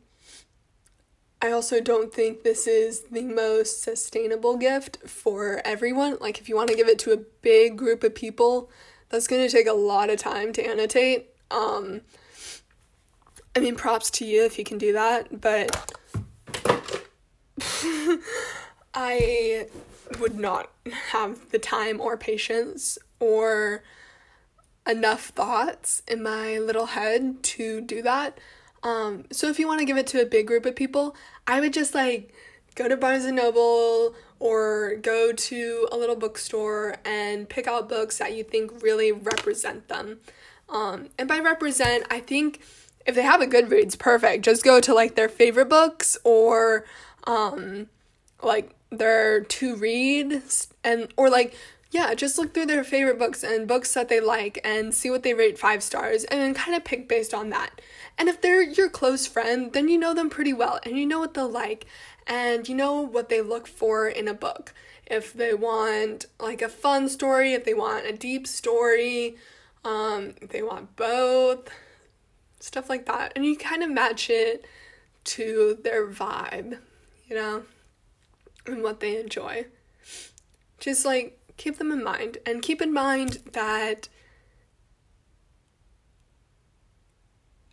I 1.42 1.52
also 1.52 1.82
don't 1.82 2.14
think 2.14 2.44
this 2.44 2.68
is 2.68 3.02
the 3.12 3.24
most 3.24 3.82
sustainable 3.82 4.58
gift 4.58 4.98
for 5.08 5.62
everyone. 5.66 6.18
Like, 6.22 6.40
if 6.40 6.48
you 6.48 6.56
want 6.56 6.70
to 6.70 6.76
give 6.76 6.88
it 6.88 7.00
to 7.00 7.12
a 7.12 7.18
big 7.18 7.78
group 7.78 8.04
of 8.04 8.16
people, 8.16 8.72
that's 9.10 9.28
going 9.28 9.46
to 9.46 9.52
take 9.52 9.68
a 9.68 9.74
lot 9.74 10.10
of 10.10 10.18
time 10.18 10.54
to 10.54 10.66
annotate. 10.66 11.32
Um, 11.52 12.02
I 13.56 13.60
mean, 13.60 13.76
props 13.76 14.10
to 14.12 14.26
you 14.26 14.46
if 14.46 14.58
you 14.58 14.64
can 14.64 14.78
do 14.78 14.94
that, 14.94 15.42
but 15.42 15.92
I 18.94 19.68
would 20.20 20.38
not 20.38 20.70
have 21.12 21.50
the 21.52 21.60
time 21.60 22.00
or 22.00 22.18
patience 22.18 22.98
or 23.20 23.84
enough 24.88 25.28
thoughts 25.30 26.02
in 26.08 26.22
my 26.22 26.58
little 26.58 26.88
head 26.88 27.42
to 27.44 27.82
do 27.82 28.02
that. 28.02 28.38
Um, 28.84 29.26
so 29.32 29.48
if 29.48 29.60
you 29.60 29.68
want 29.68 29.80
to 29.80 29.86
give 29.86 29.98
it 29.98 30.08
to 30.08 30.22
a 30.22 30.26
big 30.26 30.46
group 30.46 30.66
of 30.66 30.76
people, 30.76 31.16
I 31.48 31.60
would 31.60 31.74
just 31.74 31.96
like 31.96 32.34
go 32.76 32.88
to 32.88 32.98
Barnes 32.98 33.26
and 33.26 33.38
Noble 33.38 34.14
or 34.40 34.96
go 35.02 35.32
to 35.32 35.88
a 35.92 35.98
little 35.98 36.18
bookstore 36.18 36.98
and 37.06 37.48
pick 37.48 37.66
out 37.66 37.88
books 37.88 38.18
that 38.18 38.36
you 38.36 38.44
think 38.44 38.84
really 38.84 39.12
represent 39.12 39.88
them. 39.88 40.20
Um, 40.68 41.10
and 41.18 41.30
by 41.30 41.40
represent, 41.40 42.06
I 42.10 42.20
think 42.20 42.60
if 43.06 43.16
they 43.16 43.22
have 43.22 43.42
a 43.42 43.48
Goodreads, 43.48 43.98
perfect. 43.98 44.44
Just 44.44 44.64
go 44.64 44.82
to 44.82 44.94
like 44.94 45.16
their 45.16 45.30
favorite 45.30 45.70
books 45.70 46.18
or 46.24 46.86
um, 47.26 47.88
like 48.42 48.76
their 48.98 49.42
to 49.42 49.76
read 49.76 50.42
and 50.84 51.08
or 51.18 51.30
like 51.30 51.56
yeah, 51.94 52.16
just 52.16 52.40
look 52.40 52.56
through 52.56 52.66
their 52.66 52.84
favorite 52.84 53.20
books 53.20 53.44
and 53.44 53.68
books 53.68 53.94
that 53.94 54.10
they 54.10 54.20
like 54.20 54.60
and 54.64 54.96
see 54.96 55.12
what 55.12 55.22
they 55.22 55.36
rate 55.36 55.60
five 55.60 55.84
stars 55.84 56.24
and 56.24 56.42
then 56.42 56.56
kind 56.56 56.76
of 56.76 56.84
pick 56.84 57.08
based 57.08 57.36
on 57.36 57.52
that. 57.52 57.80
And 58.18 58.28
if 58.28 58.42
they're 58.42 58.64
your 58.64 58.90
close 58.90 59.28
friend, 59.28 59.72
then 59.74 59.88
you 59.88 60.00
know 60.00 60.16
them 60.16 60.32
pretty 60.32 60.54
well 60.54 60.80
and 60.84 60.98
you 60.98 61.06
know 61.06 61.20
what 61.20 61.36
they'll 61.36 61.48
like 61.48 61.86
and 62.26 62.68
you 62.68 62.74
know 62.74 63.00
what 63.00 63.30
they 63.30 63.42
look 63.42 63.68
for 63.68 64.08
in 64.08 64.28
a 64.28 64.34
book. 64.34 64.74
If 65.06 65.34
they 65.34 65.54
want 65.54 66.26
like 66.40 66.64
a 66.64 66.70
fun 66.70 67.10
story, 67.10 67.54
if 67.54 67.64
they 67.64 67.76
want 67.76 68.08
a 68.08 68.14
deep 68.14 68.48
story, 68.48 69.38
um, 69.86 70.34
if 70.42 70.50
they 70.50 70.64
want 70.64 70.96
both, 70.96 71.70
stuff 72.60 72.90
like 72.90 73.06
that. 73.06 73.34
And 73.36 73.46
you 73.46 73.56
kind 73.56 73.84
of 73.84 73.92
match 73.92 74.32
it 74.32 74.66
to 75.26 75.78
their 75.84 76.08
vibe, 76.08 76.80
you 77.28 77.36
know, 77.36 77.64
and 78.66 78.84
what 78.84 79.00
they 79.00 79.20
enjoy. 79.20 79.66
Just 80.80 81.06
like 81.06 81.40
keep 81.58 81.78
them 81.78 81.92
in 81.92 82.04
mind 82.04 82.38
and 82.46 82.62
keep 82.62 82.82
in 82.82 82.94
mind 82.94 83.40
that 83.54 84.10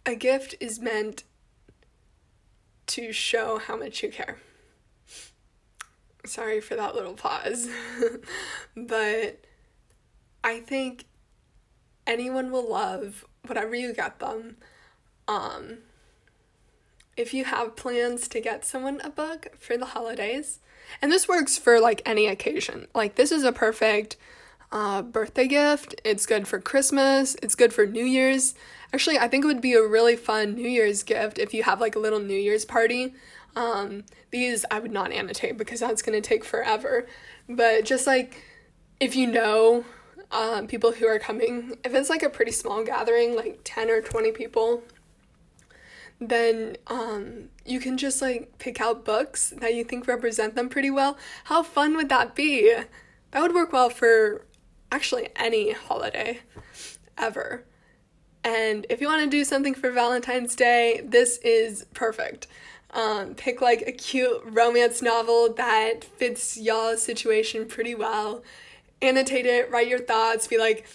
a 0.07 0.15
gift 0.15 0.55
is 0.61 0.81
meant 0.81 1.25
to 2.87 3.13
show 3.13 3.59
how 3.59 3.77
much 3.77 4.03
you 4.03 4.11
care. 4.11 4.39
Sorry 6.27 6.61
for 6.61 6.75
that 6.75 6.95
little 6.95 7.15
pause, 7.15 7.69
but 8.77 9.45
I 10.45 10.61
think 10.61 11.05
anyone 12.07 12.51
will 12.51 12.69
love 12.69 13.25
whatever 13.47 13.75
you 13.75 13.95
get 13.95 14.19
them. 14.19 14.57
Um, 15.29 15.79
if 17.17 17.33
you 17.33 17.45
have 17.45 17.77
plans 17.77 18.29
to 18.29 18.41
get 18.41 18.65
someone 18.65 19.01
a 19.03 19.11
book 19.11 19.57
for 19.59 19.77
the 19.77 19.87
holidays, 19.87 20.59
and 21.01 21.11
this 21.11 21.29
works 21.29 21.59
for 21.59 21.81
like 21.81 22.03
any 22.05 22.27
occasion, 22.27 22.87
like 22.95 23.15
this 23.15 23.33
is 23.33 23.45
a 23.45 23.53
perfect 23.53 24.17
uh, 24.73 25.03
birthday 25.03 25.47
gift. 25.47 25.95
It's 26.05 26.27
good 26.27 26.47
for 26.47 26.61
Christmas. 26.61 27.37
It's 27.43 27.55
good 27.55 27.73
for 27.73 27.87
New 27.87 28.05
Year's. 28.05 28.55
Actually, 28.93 29.19
I 29.19 29.29
think 29.29 29.45
it 29.45 29.49
would 29.49 29.61
be 29.61 29.75
a 29.75 29.87
really 29.87 30.17
fun 30.17 30.55
New 30.55 30.69
Year's 30.69 31.03
gift 31.03 31.39
if 31.39 31.55
you 31.55 31.63
have 31.63 31.81
like 31.81 31.97
a 31.97 31.99
little 31.99 32.21
New 32.21 32.39
Year's 32.39 32.65
party. 32.65 33.15
Um, 33.57 34.05
these 34.31 34.65
I 34.71 34.79
would 34.79 34.93
not 34.93 35.13
annotate 35.13 35.59
because 35.59 35.81
that's 35.81 36.03
going 36.03 36.21
to 36.21 36.27
take 36.27 36.45
forever. 36.45 37.07
But 37.49 37.85
just 37.85 38.07
like 38.07 38.43
if 39.01 39.17
you 39.17 39.27
know 39.27 39.85
um, 40.31 40.67
people 40.67 40.93
who 40.93 41.07
are 41.07 41.19
coming, 41.19 41.77
if 41.85 41.95
it's 41.95 42.11
like 42.11 42.23
a 42.23 42.29
pretty 42.29 42.53
small 42.53 42.85
gathering, 42.85 43.35
like 43.35 43.61
10 43.65 43.91
or 43.91 44.01
20 44.01 44.33
people, 44.33 44.83
then 46.21 46.77
um, 46.87 47.49
you 47.65 47.81
can 47.81 47.97
just 47.97 48.21
like 48.21 48.59
pick 48.59 48.81
out 48.81 49.05
books 49.05 49.51
that 49.57 49.75
you 49.75 49.85
think 49.85 50.07
represent 50.07 50.55
them 50.55 50.69
pretty 50.69 50.91
well. 50.91 51.17
How 51.45 51.63
fun 51.63 51.97
would 51.97 52.11
that 52.11 52.35
be? 52.35 52.75
That 53.31 53.43
would 53.43 53.55
work 53.55 53.73
well 53.73 53.89
for 53.89 54.45
actually 54.93 55.29
any 55.37 55.73
holiday 55.73 56.41
ever. 57.17 57.65
And 58.43 58.87
if 58.89 59.01
you 59.01 59.07
want 59.07 59.25
to 59.25 59.31
do 59.31 59.45
something 59.45 59.75
for 59.75 59.91
Valentine's 59.91 60.55
Day, 60.55 61.03
this 61.05 61.39
is 61.39 61.87
perfect. 61.95 62.47
Um, 62.93 63.35
pick 63.35 63.61
like 63.61 63.83
a 63.83 63.93
cute 63.93 64.43
romance 64.45 65.01
novel 65.01 65.53
that 65.55 66.05
fits 66.05 66.57
y'all's 66.57 67.03
situation 67.03 67.67
pretty 67.67 67.95
well. 67.95 68.43
Annotate 69.01 69.47
it, 69.47 69.71
write 69.71 69.89
your 69.89 69.99
thoughts, 69.99 70.47
be 70.47 70.59
like, 70.59 70.87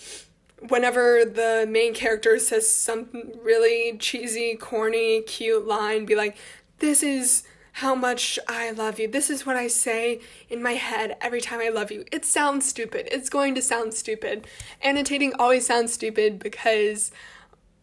whenever 0.68 1.26
the 1.26 1.66
main 1.68 1.94
character 1.94 2.40
says 2.40 2.68
some 2.70 3.08
really 3.42 3.98
cheesy, 3.98 4.56
corny, 4.56 5.22
cute 5.22 5.68
line, 5.68 6.06
be 6.06 6.16
like, 6.16 6.38
this 6.80 7.04
is 7.04 7.44
how 7.74 7.94
much 7.94 8.40
I 8.48 8.72
love 8.72 9.00
you. 9.00 9.08
This 9.10 9.30
is 9.30 9.46
what 9.46 9.58
I 9.58 9.68
say 9.68 10.22
in 10.50 10.64
my 10.64 10.74
head 10.74 11.18
every 11.20 11.42
time 11.42 11.60
I 11.60 11.68
love 11.68 11.92
you. 11.92 12.06
It 12.12 12.24
sounds 12.24 12.66
stupid. 12.66 13.10
It's 13.12 13.30
going 13.30 13.54
to 13.56 13.62
sound 13.62 13.94
stupid. 13.94 14.48
Annotating 14.82 15.34
always 15.38 15.68
sounds 15.68 15.92
stupid 15.92 16.40
because 16.40 17.12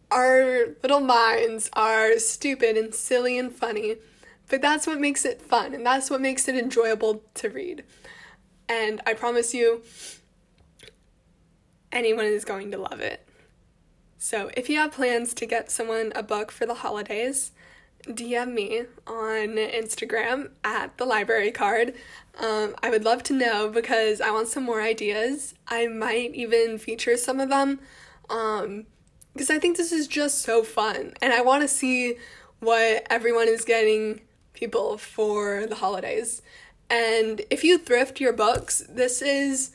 our 0.09 0.69
little 0.81 0.99
minds 0.99 1.69
are 1.73 2.17
stupid 2.17 2.75
and 2.75 2.93
silly 2.93 3.37
and 3.37 3.53
funny. 3.53 3.97
But 4.49 4.61
that's 4.61 4.87
what 4.87 4.99
makes 4.99 5.25
it 5.25 5.41
fun 5.41 5.75
and 5.75 5.85
that's 5.85 6.09
what 6.09 6.21
makes 6.21 6.47
it 6.47 6.55
enjoyable 6.55 7.23
to 7.35 7.49
read. 7.49 7.83
And 8.67 8.99
I 9.05 9.13
promise 9.13 9.53
you, 9.53 9.83
anyone 11.93 12.25
is 12.25 12.43
going 12.43 12.71
to 12.71 12.77
love 12.77 12.99
it. 12.99 13.25
So 14.17 14.49
if 14.55 14.69
you 14.69 14.77
have 14.77 14.91
plans 14.91 15.33
to 15.35 15.45
get 15.45 15.71
someone 15.71 16.11
a 16.15 16.23
book 16.23 16.51
for 16.51 16.65
the 16.65 16.75
holidays, 16.75 17.51
DM 18.07 18.53
me 18.53 18.83
on 19.07 19.55
Instagram 19.55 20.51
at 20.63 20.97
the 20.97 21.05
library 21.05 21.51
card. 21.51 21.93
Um, 22.37 22.75
I 22.81 22.89
would 22.89 23.05
love 23.05 23.23
to 23.23 23.33
know 23.33 23.69
because 23.69 24.19
I 24.19 24.31
want 24.31 24.47
some 24.49 24.63
more 24.63 24.81
ideas. 24.81 25.53
I 25.67 25.87
might 25.87 26.33
even 26.35 26.77
feature 26.77 27.15
some 27.15 27.39
of 27.39 27.49
them 27.49 27.79
um, 28.29 28.85
because 29.33 29.49
I 29.49 29.59
think 29.59 29.77
this 29.77 29.91
is 29.91 30.07
just 30.07 30.41
so 30.41 30.63
fun 30.63 31.13
and 31.21 31.33
I 31.33 31.41
want 31.41 31.61
to 31.61 31.67
see 31.67 32.15
what 32.59 33.05
everyone 33.09 33.47
is 33.47 33.65
getting 33.65 34.21
people 34.53 34.97
for 34.97 35.65
the 35.65 35.75
holidays. 35.75 36.41
And 36.89 37.41
if 37.49 37.63
you 37.63 37.77
thrift 37.77 38.19
your 38.19 38.33
books, 38.33 38.83
this 38.89 39.21
is 39.21 39.71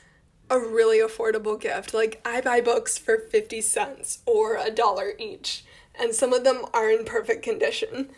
a 0.51 0.59
really 0.59 0.99
affordable 0.99 1.61
gift. 1.61 1.93
Like, 1.93 2.21
I 2.25 2.41
buy 2.41 2.61
books 2.61 2.99
for 2.99 3.19
50 3.19 3.61
cents 3.61 4.21
or 4.27 4.57
a 4.57 4.71
dollar 4.71 5.13
each 5.19 5.65
and 5.99 6.15
some 6.15 6.33
of 6.33 6.45
them 6.45 6.65
are 6.73 6.91
in 6.91 7.05
perfect 7.05 7.43
condition. 7.43 8.11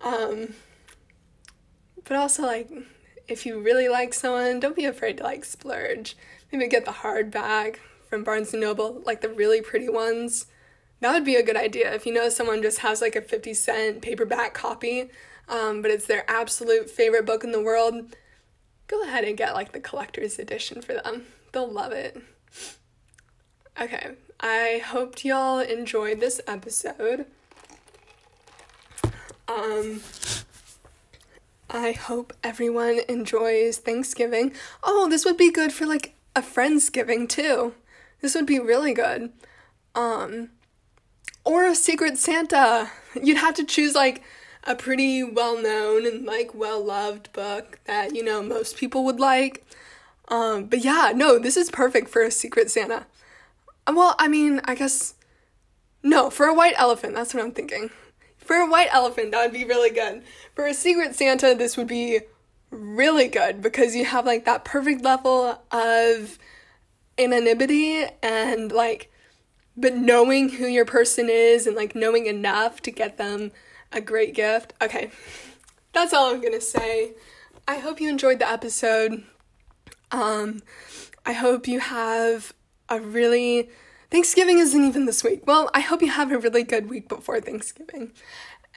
Um, 0.00 0.54
but 2.04 2.16
also, 2.16 2.42
like, 2.42 2.70
if 3.26 3.46
you 3.46 3.58
really 3.58 3.88
like 3.88 4.14
someone, 4.14 4.60
don't 4.60 4.76
be 4.76 4.84
afraid 4.84 5.18
to 5.18 5.24
like 5.24 5.44
splurge. 5.44 6.16
Maybe 6.52 6.68
get 6.68 6.84
the 6.84 6.92
hardback 6.92 7.76
from 8.08 8.24
Barnes 8.24 8.52
and 8.52 8.60
Noble, 8.60 9.02
like 9.04 9.20
the 9.20 9.28
really 9.28 9.60
pretty 9.60 9.88
ones. 9.88 10.46
That 11.00 11.12
would 11.12 11.24
be 11.24 11.36
a 11.36 11.42
good 11.42 11.56
idea 11.56 11.94
if 11.94 12.06
you 12.06 12.12
know 12.12 12.28
someone 12.28 12.62
just 12.62 12.80
has 12.80 13.00
like 13.00 13.16
a 13.16 13.22
50 13.22 13.54
cent 13.54 14.02
paperback 14.02 14.54
copy, 14.54 15.10
um, 15.48 15.82
but 15.82 15.90
it's 15.90 16.06
their 16.06 16.28
absolute 16.28 16.90
favorite 16.90 17.26
book 17.26 17.44
in 17.44 17.52
the 17.52 17.62
world. 17.62 18.16
Go 18.86 19.02
ahead 19.02 19.24
and 19.24 19.36
get 19.36 19.54
like 19.54 19.72
the 19.72 19.80
collector's 19.80 20.38
edition 20.38 20.80
for 20.80 20.94
them. 20.94 21.26
They'll 21.52 21.70
love 21.70 21.92
it. 21.92 22.20
Okay, 23.80 24.12
I 24.40 24.82
hoped 24.84 25.24
y'all 25.24 25.60
enjoyed 25.60 26.20
this 26.20 26.40
episode. 26.46 27.26
Um, 29.46 30.02
I 31.70 31.92
hope 31.92 32.32
everyone 32.42 33.00
enjoys 33.08 33.78
Thanksgiving. 33.78 34.52
Oh, 34.82 35.08
this 35.08 35.24
would 35.24 35.36
be 35.36 35.52
good 35.52 35.72
for 35.72 35.86
like 35.86 36.14
a 36.34 36.42
Friendsgiving 36.42 37.28
too. 37.28 37.74
This 38.20 38.34
would 38.34 38.46
be 38.46 38.58
really 38.58 38.92
good. 38.92 39.32
Um, 39.94 40.50
or 41.44 41.66
a 41.66 41.74
Secret 41.74 42.18
Santa. 42.18 42.90
You'd 43.22 43.38
have 43.38 43.54
to 43.54 43.64
choose 43.64 43.94
like 43.94 44.22
a 44.64 44.74
pretty 44.74 45.22
well 45.22 45.60
known 45.60 46.06
and 46.06 46.26
like 46.26 46.54
well 46.54 46.84
loved 46.84 47.32
book 47.32 47.80
that, 47.84 48.14
you 48.14 48.22
know, 48.24 48.42
most 48.42 48.76
people 48.76 49.04
would 49.04 49.20
like. 49.20 49.64
Um, 50.28 50.66
but 50.66 50.84
yeah, 50.84 51.12
no, 51.14 51.38
this 51.38 51.56
is 51.56 51.70
perfect 51.70 52.08
for 52.08 52.22
a 52.22 52.30
Secret 52.30 52.70
Santa. 52.70 53.06
Well, 53.86 54.14
I 54.18 54.28
mean, 54.28 54.60
I 54.64 54.74
guess. 54.74 55.14
No, 56.02 56.30
for 56.30 56.46
a 56.46 56.54
white 56.54 56.74
elephant, 56.76 57.14
that's 57.14 57.34
what 57.34 57.42
I'm 57.42 57.50
thinking. 57.50 57.90
For 58.36 58.56
a 58.56 58.70
white 58.70 58.88
elephant, 58.92 59.32
that 59.32 59.42
would 59.42 59.52
be 59.52 59.64
really 59.64 59.90
good. 59.90 60.22
For 60.54 60.66
a 60.66 60.74
Secret 60.74 61.14
Santa, 61.14 61.54
this 61.54 61.76
would 61.76 61.88
be 61.88 62.20
really 62.70 63.28
good 63.28 63.62
because 63.62 63.96
you 63.96 64.04
have 64.04 64.26
like 64.26 64.44
that 64.44 64.64
perfect 64.64 65.02
level 65.02 65.60
of 65.72 66.38
anonymity 67.18 68.04
and 68.22 68.70
like 68.70 69.10
but 69.78 69.94
knowing 69.94 70.50
who 70.50 70.66
your 70.66 70.84
person 70.84 71.28
is 71.30 71.66
and 71.66 71.76
like 71.76 71.94
knowing 71.94 72.26
enough 72.26 72.82
to 72.82 72.90
get 72.90 73.16
them 73.16 73.52
a 73.92 74.00
great 74.00 74.34
gift. 74.34 74.74
Okay. 74.82 75.10
That's 75.92 76.12
all 76.12 76.32
I'm 76.32 76.40
going 76.40 76.52
to 76.52 76.60
say. 76.60 77.12
I 77.66 77.78
hope 77.78 78.00
you 78.00 78.08
enjoyed 78.08 78.40
the 78.40 78.50
episode. 78.50 79.24
Um 80.10 80.62
I 81.26 81.32
hope 81.32 81.68
you 81.68 81.80
have 81.80 82.54
a 82.88 83.00
really 83.00 83.68
Thanksgiving 84.10 84.58
isn't 84.58 84.84
even 84.84 85.04
this 85.04 85.22
week. 85.22 85.46
Well, 85.46 85.70
I 85.74 85.80
hope 85.80 86.00
you 86.00 86.08
have 86.10 86.32
a 86.32 86.38
really 86.38 86.62
good 86.62 86.88
week 86.88 87.08
before 87.08 87.40
Thanksgiving. 87.40 88.12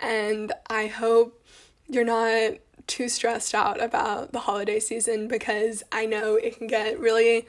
And 0.01 0.51
I 0.69 0.87
hope 0.87 1.45
you're 1.87 2.03
not 2.03 2.55
too 2.87 3.07
stressed 3.07 3.55
out 3.55 3.81
about 3.81 4.33
the 4.33 4.39
holiday 4.39 4.79
season 4.79 5.29
because 5.29 5.83
I 5.91 6.05
know 6.05 6.35
it 6.35 6.57
can 6.57 6.67
get 6.67 6.99
really 6.99 7.47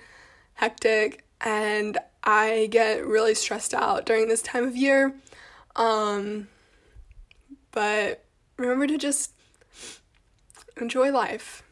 hectic 0.54 1.24
and 1.40 1.98
I 2.22 2.68
get 2.70 3.04
really 3.04 3.34
stressed 3.34 3.74
out 3.74 4.06
during 4.06 4.28
this 4.28 4.42
time 4.42 4.64
of 4.64 4.76
year. 4.76 5.14
Um, 5.74 6.46
but 7.72 8.24
remember 8.56 8.86
to 8.86 8.98
just 8.98 9.32
enjoy 10.80 11.10
life. 11.10 11.64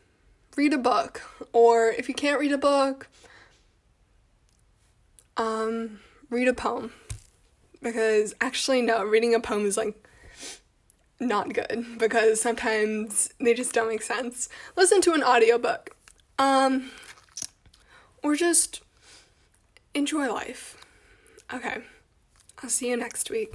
Read 0.60 0.74
a 0.74 0.78
book, 0.78 1.22
or 1.54 1.88
if 1.88 2.06
you 2.06 2.14
can't 2.14 2.38
read 2.38 2.52
a 2.52 2.58
book, 2.58 3.08
um, 5.38 6.00
read 6.28 6.48
a 6.48 6.52
poem. 6.52 6.92
Because 7.80 8.34
actually, 8.42 8.82
no, 8.82 9.02
reading 9.02 9.34
a 9.34 9.40
poem 9.40 9.64
is 9.64 9.78
like 9.78 9.94
not 11.18 11.54
good 11.54 11.98
because 11.98 12.42
sometimes 12.42 13.32
they 13.40 13.54
just 13.54 13.72
don't 13.72 13.88
make 13.88 14.02
sense. 14.02 14.50
Listen 14.76 15.00
to 15.00 15.14
an 15.14 15.22
audiobook. 15.22 15.96
Um, 16.38 16.90
or 18.22 18.36
just 18.36 18.82
enjoy 19.94 20.30
life. 20.30 20.76
Okay, 21.50 21.78
I'll 22.62 22.68
see 22.68 22.90
you 22.90 22.98
next 22.98 23.30
week. 23.30 23.54